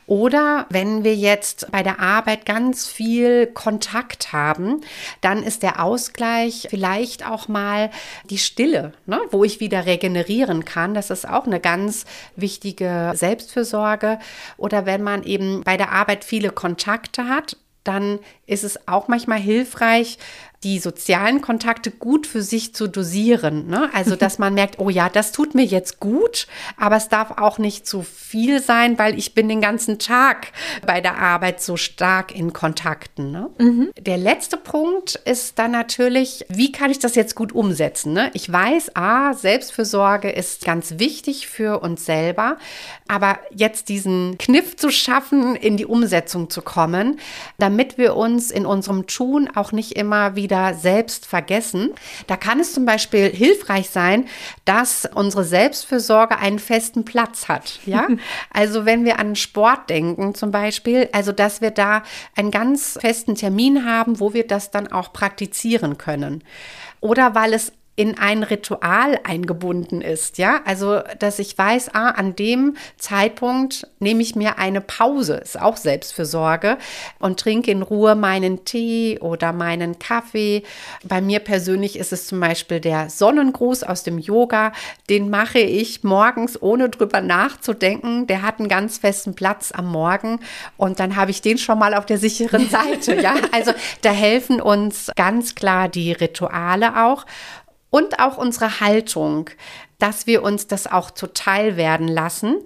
Oder 0.06 0.66
wenn 0.68 1.02
wir 1.02 1.16
jetzt 1.16 1.73
bei 1.73 1.83
der 1.83 1.99
Arbeit 2.00 2.45
ganz 2.45 2.87
viel 2.87 3.47
Kontakt 3.47 4.35
haben, 4.35 4.83
dann 5.23 5.42
ist 5.42 5.62
der 5.62 5.83
Ausgleich 5.83 6.66
vielleicht 6.68 7.26
auch 7.26 7.49
mal 7.49 7.90
die 8.28 8.37
Stille 8.37 8.65
Stille, 8.66 8.92
ne, 9.06 9.20
wo 9.30 9.44
ich 9.44 9.61
wieder 9.61 9.87
regenerieren 9.87 10.64
kann. 10.64 10.94
Das 10.94 11.11
ist 11.11 11.28
auch 11.28 11.46
eine 11.46 11.61
ganz 11.61 12.04
wichtige 12.35 13.12
Selbstfürsorge. 13.14 14.18
Oder 14.56 14.87
wenn 14.87 15.02
man 15.02 15.23
eben 15.23 15.62
bei 15.62 15.76
der 15.76 15.92
Arbeit 15.92 16.25
viele 16.25 16.50
Kontakte 16.50 17.28
hat, 17.28 17.56
dann 17.85 18.18
ist 18.46 18.64
es 18.64 18.88
auch 18.88 19.06
manchmal 19.06 19.38
hilfreich, 19.38 20.18
die 20.65 20.79
sozialen 20.79 21.43
Kontakte 21.43 21.91
gut 21.91 22.27
für 22.27 22.43
sich 22.43 22.75
zu 22.75 22.89
dosieren. 22.89 23.69
Ne? 23.69 23.91
Also, 23.93 24.17
dass 24.17 24.39
man 24.39 24.55
merkt, 24.55 24.79
oh 24.79 24.89
ja, 24.89 25.09
das 25.09 25.33
tut 25.33 25.55
mir 25.55 25.65
jetzt 25.65 26.01
gut, 26.01 26.47
aber 26.79 26.97
es 26.97 27.09
darf 27.09 27.39
auch 27.39 27.59
nicht 27.59 27.87
zu 27.87 28.03
viel 28.03 28.63
sein, 28.63 28.99
weil 28.99 29.19
ich 29.19 29.35
bin 29.35 29.49
den 29.49 29.61
ganzen 29.61 29.99
Tag 29.99 30.49
bei 30.87 31.01
der 31.01 31.19
Arbeit 31.19 31.61
so 31.61 31.77
stark 31.77 32.35
in 32.35 32.53
Kontakten. 32.53 33.31
Ne? 33.31 33.51
Mhm. 33.59 33.91
Der 33.99 34.17
letzte 34.17 34.57
Punkt 34.57 35.21
ist 35.25 35.59
dann 35.59 35.73
natürlich, 35.73 36.45
wie 36.49 36.73
kann 36.73 36.91
ich 36.91 36.99
das 36.99 37.15
jetzt 37.15 37.35
gut 37.35 37.53
umsetzen? 37.53 38.13
Ne? 38.13 38.31
Ich 38.33 38.51
weiß, 38.51 38.93
ah, 38.95 39.35
Selbstfürsorge 39.35 40.31
ist 40.31 40.65
ganz 40.65 40.99
wichtig 40.99 41.49
für 41.49 41.81
uns 41.81 42.07
selber, 42.07 42.57
aber 43.09 43.39
jetzt 43.55 43.89
diesen 43.89 44.39
Kniff 44.39 44.77
zu 44.77 44.91
schaffen, 44.91 45.55
in 45.55 45.77
die 45.77 45.87
Umsetzung 45.87 46.51
zu 46.51 46.63
kommen, 46.63 47.21
damit 47.59 47.99
wir 47.99 48.17
uns 48.17 48.51
in 48.51 48.67
unserem 48.67 49.07
Tun 49.07 49.51
auch 49.55 49.73
nicht 49.73 49.93
immer 49.93 50.35
wieder 50.35 50.46
wieder 50.47 50.75
selbst 50.75 51.26
vergessen. 51.26 51.93
Da 52.29 52.37
kann 52.37 52.61
es 52.61 52.73
zum 52.73 52.85
Beispiel 52.85 53.29
hilfreich 53.29 53.91
sein, 53.91 54.26
dass 54.65 55.09
unsere 55.12 55.43
Selbstfürsorge 55.43 56.38
einen 56.38 56.61
festen 56.61 57.05
Platz 57.05 57.49
hat. 57.49 57.81
Ja, 57.85 58.07
also 58.53 58.85
wenn 58.85 59.05
wir 59.05 59.19
an 59.19 59.35
Sport 59.35 59.91
denken 59.91 60.37
zum 60.37 60.53
Beispiel, 60.53 61.09
also 61.12 61.33
dass 61.33 61.61
wir 61.61 61.73
da 61.73 62.05
einen 62.37 62.53
ganz 62.53 62.97
festen 63.00 63.35
Termin 63.35 63.85
haben, 63.85 64.21
wo 64.21 64.35
wir 64.35 64.47
das 64.47 64.71
dann 64.71 64.87
auch 64.87 65.12
praktizieren 65.12 65.99
können. 65.99 66.45
Oder 67.00 67.35
weil 67.35 67.53
es 67.53 67.73
in 67.97 68.19
ein 68.19 68.43
Ritual 68.43 69.19
eingebunden 69.25 70.03
ist, 70.03 70.37
ja, 70.37 70.61
also 70.67 71.00
dass 71.19 71.38
ich 71.38 71.57
weiß, 71.57 71.95
ah, 71.95 72.11
an 72.11 72.37
dem 72.37 72.76
Zeitpunkt 72.99 73.88
nehme 74.00 74.23
ich 74.23 74.37
mir 74.37 74.59
eine 74.59 74.83
Pause, 74.83 75.37
ist 75.37 75.59
auch 75.59 75.79
Selbstfürsorge 75.79 76.76
und 77.19 77.41
trinke 77.41 77.71
in 77.71 77.81
Ruhe 77.81 78.15
meinen 78.15 78.67
Tee 78.67 79.19
oder 79.21 79.55
meinen 79.55 79.99
Kaffee. 79.99 80.62
Bei 81.05 81.23
mir 81.23 81.41
persönlich 81.41 81.99
ist 81.99 82.12
es 82.12 82.26
zum 82.26 82.38
Beispiel 82.38 82.81
der 82.81 83.09
Sonnengruß 83.09 83.83
aus 83.83 84.03
dem 84.03 84.19
Yoga, 84.19 84.73
den 85.09 85.31
mache 85.31 85.61
ich 85.61 86.05
morgens 86.05 86.61
ohne 86.61 86.91
drüber 86.91 87.23
nachzudenken. 87.23 88.26
Der 88.26 88.43
hat 88.43 88.59
einen 88.59 88.69
ganz 88.69 88.99
festen 88.99 89.35
Platz 89.35 89.73
am 89.73 89.91
Morgen 89.91 90.41
und 90.76 91.00
dann 91.00 91.17
habe 91.17 91.31
ich 91.31 91.41
den 91.41 91.57
schon 91.57 91.79
mal 91.79 91.95
auf 91.95 92.05
der 92.05 92.19
sicheren 92.19 92.69
Seite, 92.69 93.19
ja. 93.23 93.37
Also 93.53 93.73
da 94.03 94.11
helfen 94.11 94.61
uns 94.61 95.11
ganz 95.17 95.55
klar 95.55 95.88
die 95.88 96.12
Rituale 96.12 97.03
auch 97.03 97.25
und 97.97 98.21
auch 98.21 98.37
unsere 98.37 98.81
Haltung, 98.81 99.49
dass 99.99 100.26
wir 100.26 100.43
uns 100.43 100.67
das 100.67 100.87
auch 100.87 101.11
zuteil 101.11 101.79
werden 101.79 102.09
lassen, 102.09 102.57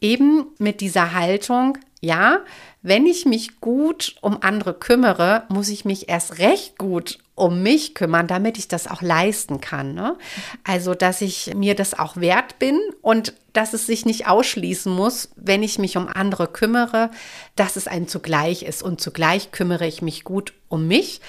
eben 0.00 0.46
mit 0.58 0.80
dieser 0.80 1.14
Haltung, 1.14 1.78
ja, 2.00 2.40
wenn 2.82 3.06
ich 3.06 3.24
mich 3.24 3.60
gut 3.60 4.16
um 4.20 4.42
andere 4.42 4.74
kümmere, 4.74 5.44
muss 5.48 5.68
ich 5.68 5.84
mich 5.84 6.08
erst 6.08 6.38
recht 6.38 6.76
gut 6.76 7.18
um 7.36 7.62
mich 7.62 7.94
kümmern, 7.94 8.26
damit 8.26 8.58
ich 8.58 8.66
das 8.66 8.88
auch 8.88 9.00
leisten 9.00 9.60
kann. 9.60 9.94
Ne? 9.94 10.16
Also, 10.64 10.94
dass 10.94 11.20
ich 11.20 11.54
mir 11.54 11.76
das 11.76 11.96
auch 11.96 12.16
wert 12.16 12.58
bin 12.58 12.80
und 13.00 13.34
dass 13.52 13.74
es 13.74 13.86
sich 13.86 14.06
nicht 14.06 14.26
ausschließen 14.26 14.92
muss, 14.92 15.30
wenn 15.36 15.62
ich 15.62 15.78
mich 15.78 15.96
um 15.96 16.08
andere 16.08 16.48
kümmere, 16.48 17.12
dass 17.54 17.76
es 17.76 17.86
ein 17.86 18.08
zugleich 18.08 18.64
ist. 18.64 18.82
Und 18.82 19.00
zugleich 19.00 19.52
kümmere 19.52 19.86
ich 19.86 20.02
mich 20.02 20.24
gut 20.24 20.52
um 20.68 20.88
mich. 20.88 21.20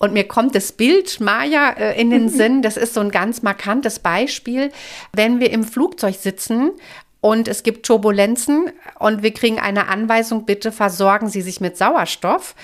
Und 0.00 0.14
mir 0.14 0.26
kommt 0.26 0.54
das 0.54 0.72
Bild 0.72 1.20
Maya 1.20 1.72
äh, 1.72 2.00
in 2.00 2.08
den 2.08 2.30
Sinn, 2.30 2.62
das 2.62 2.78
ist 2.78 2.94
so 2.94 3.00
ein 3.00 3.10
ganz 3.10 3.42
markantes 3.42 3.98
Beispiel, 3.98 4.72
wenn 5.12 5.40
wir 5.40 5.50
im 5.50 5.62
Flugzeug 5.62 6.14
sitzen 6.14 6.70
und 7.20 7.48
es 7.48 7.62
gibt 7.62 7.84
Turbulenzen 7.84 8.72
und 8.98 9.22
wir 9.22 9.34
kriegen 9.34 9.60
eine 9.60 9.88
Anweisung, 9.88 10.46
bitte 10.46 10.72
versorgen 10.72 11.28
Sie 11.28 11.42
sich 11.42 11.60
mit 11.60 11.76
Sauerstoff. 11.76 12.54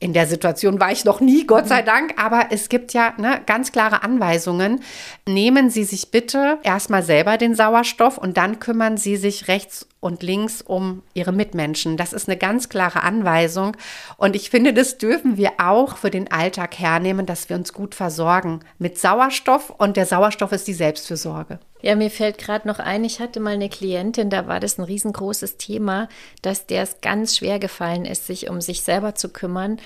In 0.00 0.12
der 0.12 0.28
Situation 0.28 0.78
war 0.78 0.92
ich 0.92 1.04
noch 1.04 1.20
nie, 1.20 1.44
Gott 1.44 1.66
sei 1.66 1.82
Dank, 1.82 2.14
aber 2.22 2.46
es 2.50 2.68
gibt 2.68 2.92
ja 2.92 3.14
ne, 3.18 3.40
ganz 3.46 3.72
klare 3.72 4.04
Anweisungen. 4.04 4.80
Nehmen 5.26 5.70
Sie 5.70 5.82
sich 5.82 6.12
bitte 6.12 6.58
erstmal 6.62 7.02
selber 7.02 7.36
den 7.36 7.56
Sauerstoff 7.56 8.16
und 8.16 8.36
dann 8.36 8.60
kümmern 8.60 8.96
Sie 8.96 9.16
sich 9.16 9.48
rechts 9.48 9.88
und 9.98 10.22
links 10.22 10.62
um 10.62 11.02
Ihre 11.14 11.32
Mitmenschen. 11.32 11.96
Das 11.96 12.12
ist 12.12 12.28
eine 12.28 12.38
ganz 12.38 12.68
klare 12.68 13.02
Anweisung 13.02 13.76
und 14.16 14.36
ich 14.36 14.50
finde, 14.50 14.72
das 14.72 14.98
dürfen 14.98 15.36
wir 15.36 15.54
auch 15.58 15.96
für 15.96 16.10
den 16.10 16.30
Alltag 16.30 16.78
hernehmen, 16.78 17.26
dass 17.26 17.48
wir 17.48 17.56
uns 17.56 17.72
gut 17.72 17.96
versorgen 17.96 18.60
mit 18.78 18.98
Sauerstoff 18.98 19.70
und 19.70 19.96
der 19.96 20.06
Sauerstoff 20.06 20.52
ist 20.52 20.68
die 20.68 20.74
Selbstfürsorge. 20.74 21.58
Ja, 21.80 21.94
mir 21.94 22.10
fällt 22.10 22.38
gerade 22.38 22.66
noch 22.66 22.80
ein, 22.80 23.04
ich 23.04 23.20
hatte 23.20 23.38
mal 23.38 23.54
eine 23.54 23.68
Klientin, 23.68 24.30
da 24.30 24.48
war 24.48 24.58
das 24.58 24.78
ein 24.78 24.84
riesengroßes 24.84 25.58
Thema, 25.58 26.08
dass 26.42 26.66
der 26.66 26.82
es 26.82 27.00
ganz 27.00 27.36
schwer 27.36 27.58
gefallen 27.58 28.04
ist, 28.04 28.26
sich 28.26 28.50
um 28.50 28.60
sich 28.60 28.82
selber 28.82 29.14
zu 29.14 29.28
kümmern. 29.28 29.78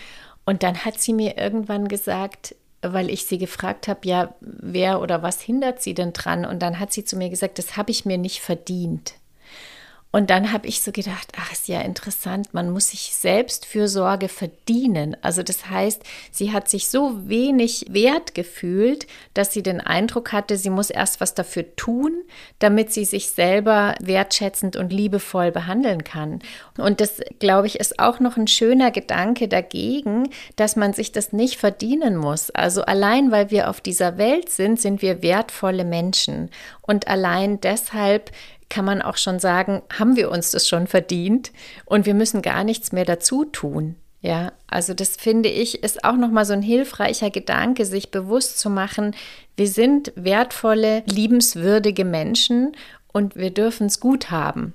Und 0.46 0.62
dann 0.62 0.84
hat 0.84 1.00
sie 1.00 1.12
mir 1.12 1.37
irgendwann 1.37 1.88
gesagt, 1.88 2.54
weil 2.80 3.11
ich 3.11 3.26
sie 3.26 3.38
gefragt 3.38 3.88
habe, 3.88 4.00
ja, 4.04 4.34
wer 4.40 5.00
oder 5.00 5.22
was 5.22 5.40
hindert 5.40 5.82
sie 5.82 5.94
denn 5.94 6.12
dran? 6.12 6.44
Und 6.44 6.61
dann 6.61 6.80
hat 6.80 6.92
sie 6.92 7.04
zu 7.04 7.16
mir 7.16 7.30
gesagt, 7.30 7.58
das 7.58 7.76
habe 7.76 7.90
ich 7.90 8.04
mir 8.04 8.18
nicht 8.18 8.40
verdient. 8.40 9.14
Und 10.12 10.28
dann 10.28 10.52
habe 10.52 10.66
ich 10.66 10.83
so 10.83 10.92
gedacht, 10.92 11.33
ach, 11.38 11.52
ist 11.52 11.69
ja 11.69 11.81
interessant, 11.81 12.52
man 12.52 12.71
muss 12.71 12.90
sich 12.90 13.14
selbst 13.14 13.64
Fürsorge 13.64 14.28
verdienen. 14.28 15.16
Also 15.23 15.42
das 15.42 15.71
heißt, 15.71 16.02
sie 16.31 16.52
hat 16.52 16.69
sich 16.69 16.88
so 16.90 17.28
wenig 17.28 17.87
wert 17.88 18.35
gefühlt, 18.35 19.07
dass 19.33 19.54
sie 19.54 19.62
den 19.62 19.81
Eindruck 19.81 20.33
hatte, 20.33 20.59
sie 20.59 20.69
muss 20.69 20.90
erst 20.90 21.23
was 21.23 21.33
dafür 21.35 21.75
tun, 21.76 22.12
damit 22.59 22.92
sie 22.92 23.07
sich 23.07 23.31
selber 23.31 23.95
wertschätzend 24.00 24.76
und 24.76 24.92
liebevoll 24.92 25.50
behandeln 25.50 26.04
kann. 26.04 26.40
Und 26.76 27.00
das, 27.00 27.23
glaube 27.38 27.66
ich, 27.66 27.81
ist 27.81 27.99
auch 27.99 28.21
noch 28.21 28.37
ein 28.37 28.49
schöner 28.49 28.90
Gedanke 28.90 29.49
dagegen, 29.49 30.28
dass 30.57 30.76
man 30.76 30.92
sich 30.92 31.12
das 31.12 31.33
nicht 31.33 31.59
verdienen 31.59 32.19
muss. 32.19 32.50
Also 32.50 32.83
allein 32.83 33.31
weil 33.31 33.50
wir 33.50 33.71
auf 33.71 33.81
dieser 33.81 34.19
Welt 34.19 34.50
sind, 34.50 34.78
sind 34.78 35.00
wir 35.00 35.23
wertvolle 35.23 35.87
Menschen. 35.87 36.50
Und 36.83 37.09
allein 37.09 37.62
deshalb 37.62 38.31
kann 38.72 38.86
man 38.86 39.02
auch 39.02 39.18
schon 39.18 39.38
sagen, 39.38 39.82
haben 39.98 40.16
wir 40.16 40.30
uns 40.30 40.50
das 40.50 40.66
schon 40.66 40.86
verdient 40.86 41.52
und 41.84 42.06
wir 42.06 42.14
müssen 42.14 42.40
gar 42.40 42.64
nichts 42.64 42.90
mehr 42.90 43.04
dazu 43.04 43.44
tun. 43.44 43.96
Ja, 44.22 44.52
also 44.66 44.94
das 44.94 45.16
finde 45.16 45.50
ich 45.50 45.82
ist 45.82 46.04
auch 46.04 46.16
nochmal 46.16 46.46
so 46.46 46.54
ein 46.54 46.62
hilfreicher 46.62 47.28
Gedanke, 47.28 47.84
sich 47.84 48.10
bewusst 48.10 48.58
zu 48.58 48.70
machen, 48.70 49.14
wir 49.56 49.68
sind 49.68 50.12
wertvolle, 50.16 51.02
liebenswürdige 51.04 52.06
Menschen 52.06 52.74
und 53.12 53.36
wir 53.36 53.50
dürfen 53.50 53.88
es 53.88 54.00
gut 54.00 54.30
haben. 54.30 54.72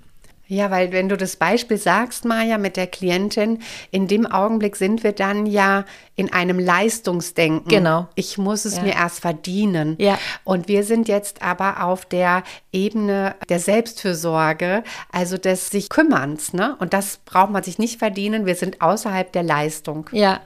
Ja, 0.47 0.71
weil 0.71 0.91
wenn 0.93 1.09
du 1.09 1.17
das 1.17 1.35
Beispiel 1.35 1.77
sagst, 1.77 2.23
Maja, 2.23 2.57
mit 2.57 2.77
der 2.77 2.87
Klientin, 2.87 3.59
in 3.91 4.07
dem 4.07 4.25
Augenblick 4.25 4.77
sind 4.77 5.03
wir 5.03 5.11
dann 5.11 5.45
ja 5.45 5.83
in 6.15 6.31
einem 6.31 6.57
Leistungsdenken. 6.57 7.67
Genau. 7.67 8.07
Ich 8.15 8.37
muss 8.37 8.65
es 8.65 8.77
ja. 8.77 8.83
mir 8.83 8.93
erst 8.93 9.19
verdienen. 9.19 9.95
Ja. 9.99 10.17
Und 10.43 10.67
wir 10.67 10.83
sind 10.83 11.07
jetzt 11.09 11.41
aber 11.41 11.83
auf 11.83 12.05
der 12.05 12.43
Ebene 12.71 13.35
der 13.49 13.59
Selbstfürsorge, 13.59 14.83
also 15.11 15.37
des 15.37 15.69
sich 15.69 15.89
Kümmerns, 15.89 16.53
ne? 16.53 16.75
Und 16.79 16.93
das 16.93 17.17
braucht 17.25 17.51
man 17.51 17.63
sich 17.63 17.77
nicht 17.77 17.99
verdienen. 17.99 18.45
Wir 18.45 18.55
sind 18.55 18.81
außerhalb 18.81 19.31
der 19.31 19.43
Leistung. 19.43 20.09
Ja. 20.11 20.39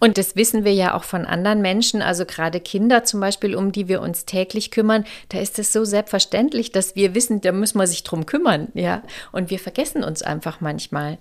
Und 0.00 0.18
das 0.18 0.36
wissen 0.36 0.64
wir 0.64 0.72
ja 0.72 0.94
auch 0.94 1.04
von 1.04 1.24
anderen 1.24 1.62
Menschen, 1.62 2.02
also 2.02 2.24
gerade 2.24 2.60
Kinder 2.60 3.04
zum 3.04 3.20
Beispiel, 3.20 3.54
um 3.54 3.72
die 3.72 3.88
wir 3.88 4.00
uns 4.00 4.24
täglich 4.24 4.70
kümmern. 4.70 5.04
Da 5.28 5.38
ist 5.38 5.58
es 5.58 5.72
so 5.72 5.84
selbstverständlich, 5.84 6.72
dass 6.72 6.96
wir 6.96 7.14
wissen, 7.14 7.40
da 7.40 7.52
müssen 7.52 7.78
wir 7.78 7.86
sich 7.86 8.02
drum 8.02 8.26
kümmern, 8.26 8.68
ja. 8.74 9.02
Und 9.32 9.50
wir 9.50 9.58
vergessen 9.58 10.04
uns 10.04 10.22
einfach 10.22 10.60
manchmal. 10.60 11.18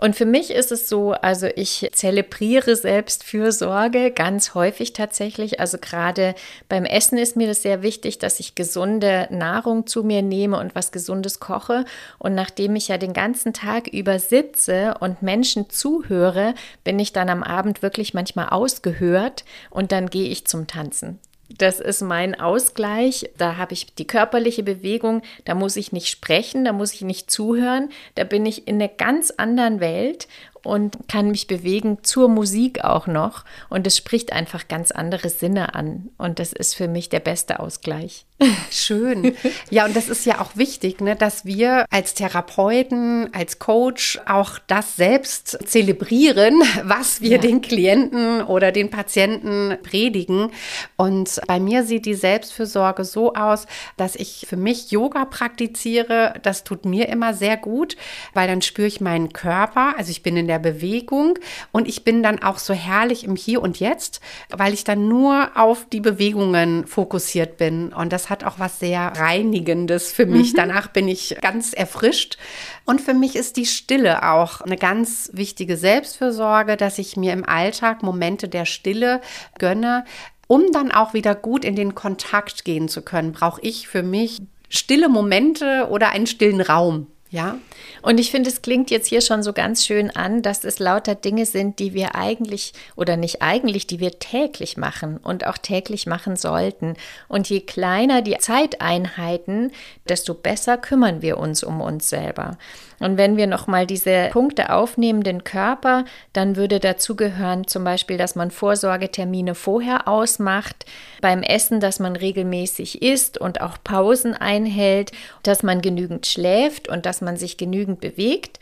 Und 0.00 0.16
für 0.16 0.24
mich 0.24 0.50
ist 0.50 0.72
es 0.72 0.88
so, 0.88 1.12
also 1.12 1.46
ich 1.54 1.90
zelebriere 1.92 2.74
Selbstfürsorge 2.74 4.12
ganz 4.12 4.54
häufig 4.54 4.94
tatsächlich. 4.94 5.60
Also 5.60 5.76
gerade 5.76 6.34
beim 6.70 6.86
Essen 6.86 7.18
ist 7.18 7.36
mir 7.36 7.46
das 7.46 7.60
sehr 7.60 7.82
wichtig, 7.82 8.18
dass 8.18 8.40
ich 8.40 8.54
gesunde 8.54 9.28
Nahrung 9.30 9.86
zu 9.86 10.02
mir 10.02 10.22
nehme 10.22 10.58
und 10.58 10.74
was 10.74 10.90
Gesundes 10.90 11.38
koche. 11.38 11.84
Und 12.18 12.34
nachdem 12.34 12.76
ich 12.76 12.88
ja 12.88 12.96
den 12.96 13.12
ganzen 13.12 13.52
Tag 13.52 13.88
über 13.88 14.18
sitze 14.18 14.94
und 15.00 15.20
Menschen 15.20 15.68
zuhöre, 15.68 16.54
bin 16.82 16.98
ich 16.98 17.12
dann 17.12 17.28
am 17.28 17.42
Abend 17.42 17.82
wirklich 17.82 18.14
manchmal 18.14 18.48
ausgehört 18.48 19.44
und 19.68 19.92
dann 19.92 20.08
gehe 20.08 20.30
ich 20.30 20.46
zum 20.46 20.66
Tanzen. 20.66 21.18
Das 21.58 21.80
ist 21.80 22.00
mein 22.00 22.38
Ausgleich. 22.38 23.30
Da 23.36 23.56
habe 23.56 23.72
ich 23.72 23.94
die 23.94 24.06
körperliche 24.06 24.62
Bewegung, 24.62 25.22
da 25.44 25.54
muss 25.54 25.76
ich 25.76 25.92
nicht 25.92 26.08
sprechen, 26.08 26.64
da 26.64 26.72
muss 26.72 26.94
ich 26.94 27.02
nicht 27.02 27.30
zuhören, 27.30 27.90
da 28.14 28.24
bin 28.24 28.46
ich 28.46 28.68
in 28.68 28.76
einer 28.76 28.88
ganz 28.88 29.32
anderen 29.32 29.80
Welt 29.80 30.28
und 30.62 30.96
kann 31.08 31.30
mich 31.30 31.46
bewegen 31.46 31.98
zur 32.02 32.28
Musik 32.28 32.84
auch 32.84 33.06
noch. 33.06 33.44
Und 33.68 33.86
es 33.86 33.96
spricht 33.96 34.32
einfach 34.32 34.68
ganz 34.68 34.90
andere 34.90 35.28
Sinne 35.28 35.74
an. 35.74 36.10
Und 36.18 36.38
das 36.38 36.52
ist 36.52 36.74
für 36.74 36.88
mich 36.88 37.08
der 37.08 37.20
beste 37.20 37.60
Ausgleich. 37.60 38.26
Schön. 38.70 39.36
Ja, 39.68 39.84
und 39.84 39.94
das 39.94 40.08
ist 40.08 40.24
ja 40.24 40.40
auch 40.40 40.56
wichtig, 40.56 41.00
ne, 41.00 41.14
dass 41.14 41.44
wir 41.44 41.84
als 41.90 42.14
Therapeuten, 42.14 43.32
als 43.34 43.58
Coach 43.58 44.18
auch 44.26 44.58
das 44.66 44.96
selbst 44.96 45.58
zelebrieren, 45.66 46.62
was 46.84 47.20
wir 47.20 47.32
ja. 47.32 47.38
den 47.38 47.60
Klienten 47.60 48.42
oder 48.42 48.72
den 48.72 48.90
Patienten 48.90 49.76
predigen. 49.82 50.50
Und 50.96 51.40
bei 51.46 51.60
mir 51.60 51.84
sieht 51.84 52.06
die 52.06 52.14
Selbstfürsorge 52.14 53.04
so 53.04 53.34
aus, 53.34 53.66
dass 53.96 54.16
ich 54.16 54.46
für 54.48 54.56
mich 54.56 54.90
Yoga 54.90 55.26
praktiziere. 55.26 56.34
Das 56.42 56.64
tut 56.64 56.84
mir 56.86 57.08
immer 57.08 57.34
sehr 57.34 57.56
gut, 57.56 57.96
weil 58.32 58.48
dann 58.48 58.62
spüre 58.62 58.88
ich 58.88 59.00
meinen 59.00 59.32
Körper. 59.32 59.94
Also 59.98 60.10
ich 60.10 60.22
bin 60.22 60.36
in 60.36 60.46
der 60.50 60.58
Bewegung 60.58 61.38
und 61.70 61.86
ich 61.86 62.02
bin 62.02 62.24
dann 62.24 62.42
auch 62.42 62.58
so 62.58 62.74
herrlich 62.74 63.22
im 63.22 63.36
Hier 63.36 63.62
und 63.62 63.78
Jetzt, 63.78 64.20
weil 64.50 64.74
ich 64.74 64.82
dann 64.82 65.06
nur 65.06 65.52
auf 65.54 65.86
die 65.88 66.00
Bewegungen 66.00 66.88
fokussiert 66.88 67.56
bin. 67.56 67.92
Und 67.92 68.12
das 68.12 68.28
hat 68.28 68.42
auch 68.42 68.58
was 68.58 68.80
sehr 68.80 69.12
Reinigendes 69.16 70.10
für 70.10 70.26
mich. 70.26 70.52
Mhm. 70.52 70.56
Danach 70.56 70.88
bin 70.88 71.06
ich 71.06 71.36
ganz 71.40 71.72
erfrischt. 71.72 72.36
Und 72.84 73.00
für 73.00 73.14
mich 73.14 73.36
ist 73.36 73.56
die 73.56 73.66
Stille 73.66 74.28
auch 74.28 74.60
eine 74.60 74.76
ganz 74.76 75.30
wichtige 75.32 75.76
Selbstfürsorge, 75.76 76.76
dass 76.76 76.98
ich 76.98 77.16
mir 77.16 77.32
im 77.32 77.48
Alltag 77.48 78.02
Momente 78.02 78.48
der 78.48 78.64
Stille 78.64 79.20
gönne. 79.58 80.04
Um 80.48 80.72
dann 80.72 80.90
auch 80.90 81.14
wieder 81.14 81.36
gut 81.36 81.64
in 81.64 81.76
den 81.76 81.94
Kontakt 81.94 82.64
gehen 82.64 82.88
zu 82.88 83.02
können, 83.02 83.30
brauche 83.30 83.60
ich 83.60 83.86
für 83.86 84.02
mich 84.02 84.40
stille 84.68 85.08
Momente 85.08 85.86
oder 85.88 86.10
einen 86.10 86.26
stillen 86.26 86.60
Raum. 86.60 87.06
Ja. 87.30 87.58
Und 88.02 88.18
ich 88.18 88.32
finde, 88.32 88.50
es 88.50 88.60
klingt 88.60 88.90
jetzt 88.90 89.06
hier 89.06 89.20
schon 89.20 89.44
so 89.44 89.52
ganz 89.52 89.86
schön 89.86 90.10
an, 90.10 90.42
dass 90.42 90.64
es 90.64 90.80
lauter 90.80 91.14
Dinge 91.14 91.46
sind, 91.46 91.78
die 91.78 91.94
wir 91.94 92.16
eigentlich 92.16 92.72
oder 92.96 93.16
nicht 93.16 93.40
eigentlich, 93.40 93.86
die 93.86 94.00
wir 94.00 94.18
täglich 94.18 94.76
machen 94.76 95.16
und 95.16 95.46
auch 95.46 95.56
täglich 95.56 96.06
machen 96.06 96.34
sollten. 96.34 96.94
Und 97.28 97.48
je 97.48 97.60
kleiner 97.60 98.22
die 98.22 98.36
Zeiteinheiten, 98.38 99.70
desto 100.08 100.34
besser 100.34 100.76
kümmern 100.76 101.22
wir 101.22 101.38
uns 101.38 101.62
um 101.62 101.80
uns 101.80 102.08
selber. 102.08 102.58
Und 103.00 103.16
wenn 103.16 103.38
wir 103.38 103.46
nochmal 103.46 103.86
diese 103.86 104.28
Punkte 104.30 104.70
aufnehmen, 104.70 105.22
den 105.22 105.42
Körper, 105.42 106.04
dann 106.34 106.54
würde 106.56 106.78
dazu 106.80 107.16
gehören 107.16 107.66
zum 107.66 107.82
Beispiel, 107.82 108.18
dass 108.18 108.36
man 108.36 108.50
Vorsorgetermine 108.50 109.54
vorher 109.54 110.06
ausmacht, 110.06 110.84
beim 111.22 111.42
Essen, 111.42 111.80
dass 111.80 111.98
man 111.98 112.14
regelmäßig 112.14 113.02
isst 113.02 113.38
und 113.38 113.62
auch 113.62 113.78
Pausen 113.82 114.34
einhält, 114.34 115.12
dass 115.42 115.62
man 115.62 115.80
genügend 115.80 116.26
schläft 116.26 116.88
und 116.88 117.06
dass 117.06 117.22
man 117.22 117.36
sich 117.38 117.56
genügend 117.56 118.00
bewegt. 118.00 118.60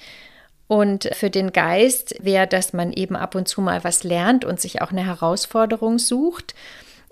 Und 0.69 1.11
für 1.15 1.31
den 1.31 1.53
Geist 1.53 2.15
wäre, 2.21 2.47
dass 2.47 2.73
man 2.73 2.93
eben 2.93 3.17
ab 3.17 3.35
und 3.35 3.49
zu 3.49 3.61
mal 3.61 3.83
was 3.85 4.05
lernt 4.05 4.45
und 4.45 4.61
sich 4.61 4.83
auch 4.83 4.93
eine 4.93 5.05
Herausforderung 5.05 5.99
sucht. 5.99 6.55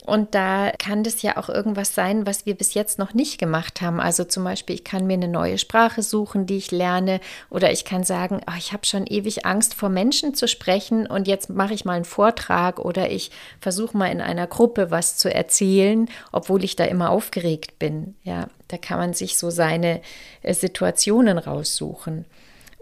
Und 0.04 0.36
da 0.36 0.70
kann 0.78 1.02
das 1.02 1.22
ja 1.22 1.36
auch 1.36 1.48
irgendwas 1.48 1.94
sein, 1.94 2.26
was 2.26 2.46
wir 2.46 2.54
bis 2.54 2.74
jetzt 2.74 2.98
noch 2.98 3.12
nicht 3.12 3.38
gemacht 3.38 3.80
haben. 3.80 3.98
Also 3.98 4.22
zum 4.22 4.44
Beispiel, 4.44 4.76
ich 4.76 4.84
kann 4.84 5.06
mir 5.06 5.14
eine 5.14 5.26
neue 5.26 5.58
Sprache 5.58 6.02
suchen, 6.02 6.46
die 6.46 6.58
ich 6.58 6.70
lerne, 6.70 7.20
oder 7.50 7.72
ich 7.72 7.84
kann 7.84 8.04
sagen, 8.04 8.40
oh, 8.48 8.54
ich 8.56 8.72
habe 8.72 8.86
schon 8.86 9.06
ewig 9.06 9.44
Angst 9.46 9.74
vor 9.74 9.88
Menschen 9.88 10.34
zu 10.34 10.46
sprechen 10.46 11.08
und 11.08 11.26
jetzt 11.26 11.50
mache 11.50 11.74
ich 11.74 11.84
mal 11.84 11.94
einen 11.94 12.04
Vortrag 12.04 12.78
oder 12.78 13.10
ich 13.10 13.32
versuche 13.60 13.96
mal 13.96 14.12
in 14.12 14.20
einer 14.20 14.46
Gruppe 14.46 14.92
was 14.92 15.16
zu 15.16 15.32
erzählen, 15.32 16.08
obwohl 16.30 16.62
ich 16.62 16.76
da 16.76 16.84
immer 16.84 17.10
aufgeregt 17.10 17.80
bin. 17.80 18.14
Ja, 18.22 18.46
da 18.68 18.78
kann 18.78 18.98
man 18.98 19.12
sich 19.12 19.36
so 19.36 19.50
seine 19.50 20.02
äh, 20.42 20.54
Situationen 20.54 21.38
raussuchen. 21.38 22.26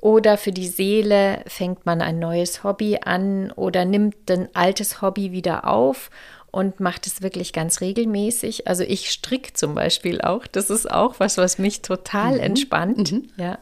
Oder 0.05 0.37
für 0.37 0.53
die 0.53 0.69
Seele 0.69 1.43
fängt 1.47 1.87
man 1.87 2.03
ein 2.03 2.19
neues 2.19 2.63
Hobby 2.63 2.99
an 3.03 3.51
oder 3.53 3.87
nimmt 3.87 4.31
ein 4.31 4.51
altes 4.53 5.01
Hobby 5.01 5.33
wieder 5.33 5.67
auf 5.67 6.11
und 6.55 6.79
macht 6.79 7.07
es 7.07 7.21
wirklich 7.21 7.53
ganz 7.53 7.81
regelmäßig. 7.81 8.69
Also 8.69 8.85
ich 8.85 9.11
stricke 9.11 9.53
zum 9.55 9.75
Beispiel 9.75 10.21
auch. 10.21 10.47
Das 10.47 10.71
ist 10.71 10.89
auch 10.89 11.19
was, 11.19 11.37
was 11.37 11.59
mich 11.59 11.83
total 11.83 12.35
mhm. 12.35 12.41
entspannt. 12.41 13.13
Mhm. 13.13 13.29
Ja. 13.37 13.59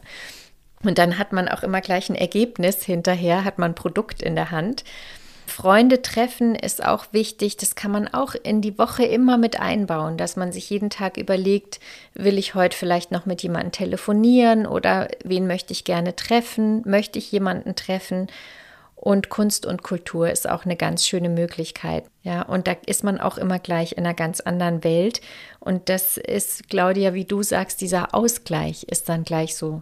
Und 0.83 0.99
dann 0.99 1.17
hat 1.17 1.33
man 1.33 1.47
auch 1.47 1.63
immer 1.63 1.81
gleich 1.81 2.09
ein 2.09 2.15
Ergebnis 2.15 2.83
hinterher, 2.83 3.45
hat 3.45 3.57
man 3.57 3.71
ein 3.71 3.75
Produkt 3.75 4.21
in 4.21 4.35
der 4.35 4.51
Hand. 4.51 4.83
Freunde 5.47 6.01
treffen 6.01 6.55
ist 6.55 6.85
auch 6.85 7.07
wichtig. 7.11 7.57
Das 7.57 7.75
kann 7.75 7.91
man 7.91 8.07
auch 8.07 8.35
in 8.35 8.61
die 8.61 8.77
Woche 8.77 9.03
immer 9.05 9.37
mit 9.37 9.59
einbauen, 9.59 10.17
dass 10.17 10.35
man 10.35 10.51
sich 10.51 10.69
jeden 10.69 10.89
Tag 10.89 11.17
überlegt, 11.17 11.79
will 12.13 12.37
ich 12.37 12.53
heute 12.53 12.77
vielleicht 12.77 13.11
noch 13.11 13.25
mit 13.25 13.41
jemandem 13.43 13.71
telefonieren 13.71 14.65
oder 14.67 15.09
wen 15.23 15.47
möchte 15.47 15.73
ich 15.73 15.83
gerne 15.83 16.15
treffen? 16.15 16.81
Möchte 16.85 17.17
ich 17.17 17.31
jemanden 17.31 17.75
treffen? 17.75 18.27
Und 19.03 19.27
Kunst 19.27 19.65
und 19.65 19.83
Kultur 19.83 20.31
ist 20.31 20.49
auch 20.49 20.63
eine 20.63 20.77
ganz 20.77 21.05
schöne 21.05 21.27
Möglichkeit. 21.27 22.05
Ja, 22.21 22.43
und 22.43 22.67
da 22.67 22.75
ist 22.85 23.03
man 23.03 23.19
auch 23.19 23.37
immer 23.37 23.59
gleich 23.59 23.97
in 23.97 24.05
einer 24.05 24.13
ganz 24.13 24.39
anderen 24.39 24.85
Welt. 24.85 25.19
Und 25.59 25.89
das 25.89 26.15
ist, 26.15 26.69
Claudia, 26.69 27.13
wie 27.13 27.25
du 27.25 27.43
sagst, 27.43 27.81
dieser 27.81 28.15
Ausgleich 28.15 28.83
ist 28.83 29.09
dann 29.09 29.25
gleich 29.25 29.57
so 29.57 29.81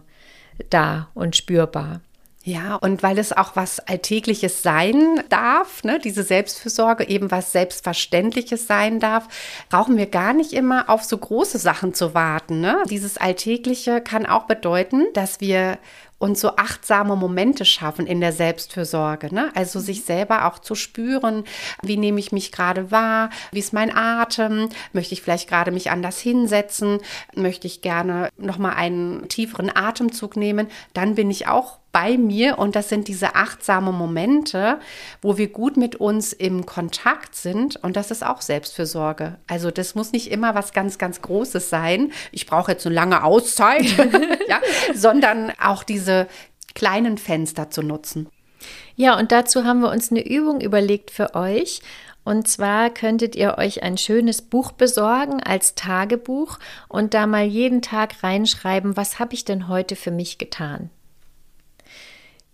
da 0.70 1.08
und 1.14 1.36
spürbar. 1.36 2.00
Ja, 2.44 2.74
und 2.74 3.04
weil 3.04 3.16
es 3.20 3.32
auch 3.32 3.54
was 3.54 3.78
Alltägliches 3.78 4.62
sein 4.62 5.22
darf, 5.28 5.84
ne, 5.84 6.00
diese 6.02 6.24
Selbstfürsorge 6.24 7.08
eben 7.08 7.30
was 7.30 7.52
Selbstverständliches 7.52 8.66
sein 8.66 8.98
darf, 8.98 9.28
brauchen 9.70 9.96
wir 9.96 10.06
gar 10.06 10.32
nicht 10.32 10.52
immer 10.52 10.90
auf 10.90 11.04
so 11.04 11.16
große 11.16 11.58
Sachen 11.58 11.94
zu 11.94 12.14
warten. 12.14 12.60
Ne? 12.60 12.82
Dieses 12.90 13.18
Alltägliche 13.18 14.00
kann 14.00 14.26
auch 14.26 14.46
bedeuten, 14.46 15.04
dass 15.14 15.38
wir 15.38 15.78
und 16.22 16.38
so 16.38 16.54
achtsame 16.54 17.16
Momente 17.16 17.64
schaffen 17.64 18.06
in 18.06 18.20
der 18.20 18.30
Selbstfürsorge. 18.30 19.34
Ne? 19.34 19.50
Also 19.56 19.80
sich 19.80 20.02
mhm. 20.02 20.04
selber 20.04 20.46
auch 20.46 20.60
zu 20.60 20.76
spüren, 20.76 21.42
wie 21.82 21.96
nehme 21.96 22.20
ich 22.20 22.30
mich 22.30 22.52
gerade 22.52 22.92
wahr, 22.92 23.30
wie 23.50 23.58
ist 23.58 23.72
mein 23.72 23.92
Atem, 23.92 24.68
möchte 24.92 25.14
ich 25.14 25.22
vielleicht 25.22 25.48
gerade 25.48 25.72
mich 25.72 25.90
anders 25.90 26.20
hinsetzen, 26.20 27.00
möchte 27.34 27.66
ich 27.66 27.82
gerne 27.82 28.28
nochmal 28.38 28.74
einen 28.74 29.26
tieferen 29.28 29.74
Atemzug 29.74 30.36
nehmen, 30.36 30.68
dann 30.94 31.16
bin 31.16 31.28
ich 31.28 31.48
auch 31.48 31.81
bei 31.92 32.16
mir 32.16 32.58
und 32.58 32.74
das 32.74 32.88
sind 32.88 33.06
diese 33.06 33.34
achtsamen 33.34 33.94
Momente, 33.94 34.80
wo 35.20 35.36
wir 35.36 35.48
gut 35.48 35.76
mit 35.76 35.96
uns 35.96 36.32
im 36.32 36.66
Kontakt 36.66 37.34
sind 37.34 37.76
und 37.76 37.96
das 37.96 38.10
ist 38.10 38.24
auch 38.24 38.40
Selbstfürsorge. 38.40 39.38
Also 39.46 39.70
das 39.70 39.94
muss 39.94 40.12
nicht 40.12 40.30
immer 40.30 40.54
was 40.54 40.72
ganz, 40.72 40.98
ganz 40.98 41.20
Großes 41.20 41.68
sein. 41.68 42.10
Ich 42.32 42.46
brauche 42.46 42.72
jetzt 42.72 42.86
eine 42.86 42.94
lange 42.94 43.22
Auszeit, 43.22 43.84
ja, 44.48 44.60
sondern 44.94 45.52
auch 45.62 45.84
diese 45.84 46.26
kleinen 46.74 47.18
Fenster 47.18 47.70
zu 47.70 47.82
nutzen. 47.82 48.28
Ja, 48.96 49.18
und 49.18 49.32
dazu 49.32 49.64
haben 49.64 49.80
wir 49.80 49.90
uns 49.90 50.10
eine 50.10 50.26
Übung 50.26 50.60
überlegt 50.60 51.10
für 51.10 51.34
euch. 51.34 51.82
Und 52.24 52.46
zwar 52.46 52.90
könntet 52.90 53.34
ihr 53.34 53.58
euch 53.58 53.82
ein 53.82 53.98
schönes 53.98 54.42
Buch 54.42 54.72
besorgen 54.72 55.42
als 55.42 55.74
Tagebuch 55.74 56.58
und 56.88 57.14
da 57.14 57.26
mal 57.26 57.44
jeden 57.44 57.82
Tag 57.82 58.22
reinschreiben, 58.22 58.96
was 58.96 59.18
habe 59.18 59.34
ich 59.34 59.44
denn 59.44 59.66
heute 59.68 59.96
für 59.96 60.12
mich 60.12 60.38
getan? 60.38 60.90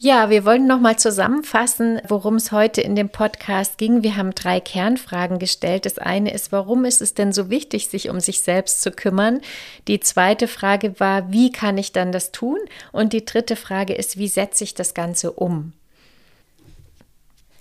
Ja, 0.01 0.31
wir 0.31 0.45
wollen 0.45 0.69
noch 0.69 0.79
mal 0.79 0.97
zusammenfassen, 0.97 2.01
worum 2.07 2.37
es 2.37 2.53
heute 2.53 2.81
in 2.81 2.95
dem 2.95 3.09
Podcast 3.09 3.79
ging. 3.79 4.05
Wir 4.05 4.15
haben 4.15 4.33
drei 4.33 4.61
Kernfragen 4.61 5.41
gestellt. 5.41 5.87
Das 5.87 5.99
eine 5.99 6.33
ist, 6.33 6.53
warum 6.53 6.85
ist 6.85 7.03
es 7.03 7.15
denn 7.15 7.33
so 7.33 7.51
wichtig, 7.51 7.89
sich 7.89 8.09
um 8.09 8.21
sich 8.21 8.43
selbst 8.43 8.81
zu 8.81 8.93
kümmern? 8.93 9.41
Die 9.89 9.99
zweite 9.99 10.47
Frage 10.47 11.01
war, 11.01 11.33
wie 11.33 11.51
kann 11.51 11.79
ich 11.79 11.91
dann 11.91 12.13
das 12.13 12.31
tun? 12.31 12.59
Und 12.93 13.13
die 13.13 13.25
dritte 13.25 13.57
Frage 13.57 13.93
ist, 13.93 14.17
wie 14.19 14.29
setze 14.29 14.63
ich 14.63 14.73
das 14.73 14.95
Ganze 14.95 15.33
um? 15.33 15.73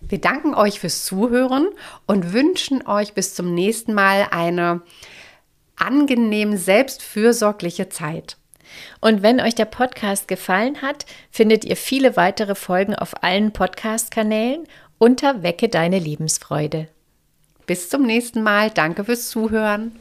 Wir 0.02 0.22
danken 0.22 0.54
euch 0.54 0.80
fürs 0.80 1.06
Zuhören 1.06 1.68
und 2.06 2.34
wünschen 2.34 2.86
euch 2.86 3.16
bis 3.16 3.34
zum 3.34 3.56
nächsten 3.56 3.96
Mal 3.96 4.28
eine 4.30 4.84
angenehm 5.76 6.56
selbstfürsorgliche 6.56 7.90
Zeit. 7.90 8.38
Und 9.02 9.22
wenn 9.24 9.40
euch 9.42 9.56
der 9.56 9.66
Podcast 9.66 10.28
gefallen 10.28 10.82
hat, 10.82 11.06
findet 11.32 11.66
ihr 11.66 11.76
viele 11.76 12.16
weitere 12.16 12.56
Folgen 12.56 12.96
auf 12.96 13.24
allen 13.24 13.52
Podcast-Kanälen 13.52 14.68
unter 14.98 15.44
Wecke 15.44 15.70
deine 15.70 16.00
Lebensfreude. 16.00 16.88
Bis 17.66 17.90
zum 17.90 18.04
nächsten 18.04 18.42
Mal. 18.44 18.72
Danke 18.72 19.04
fürs 19.04 19.30
Zuhören. 19.30 20.00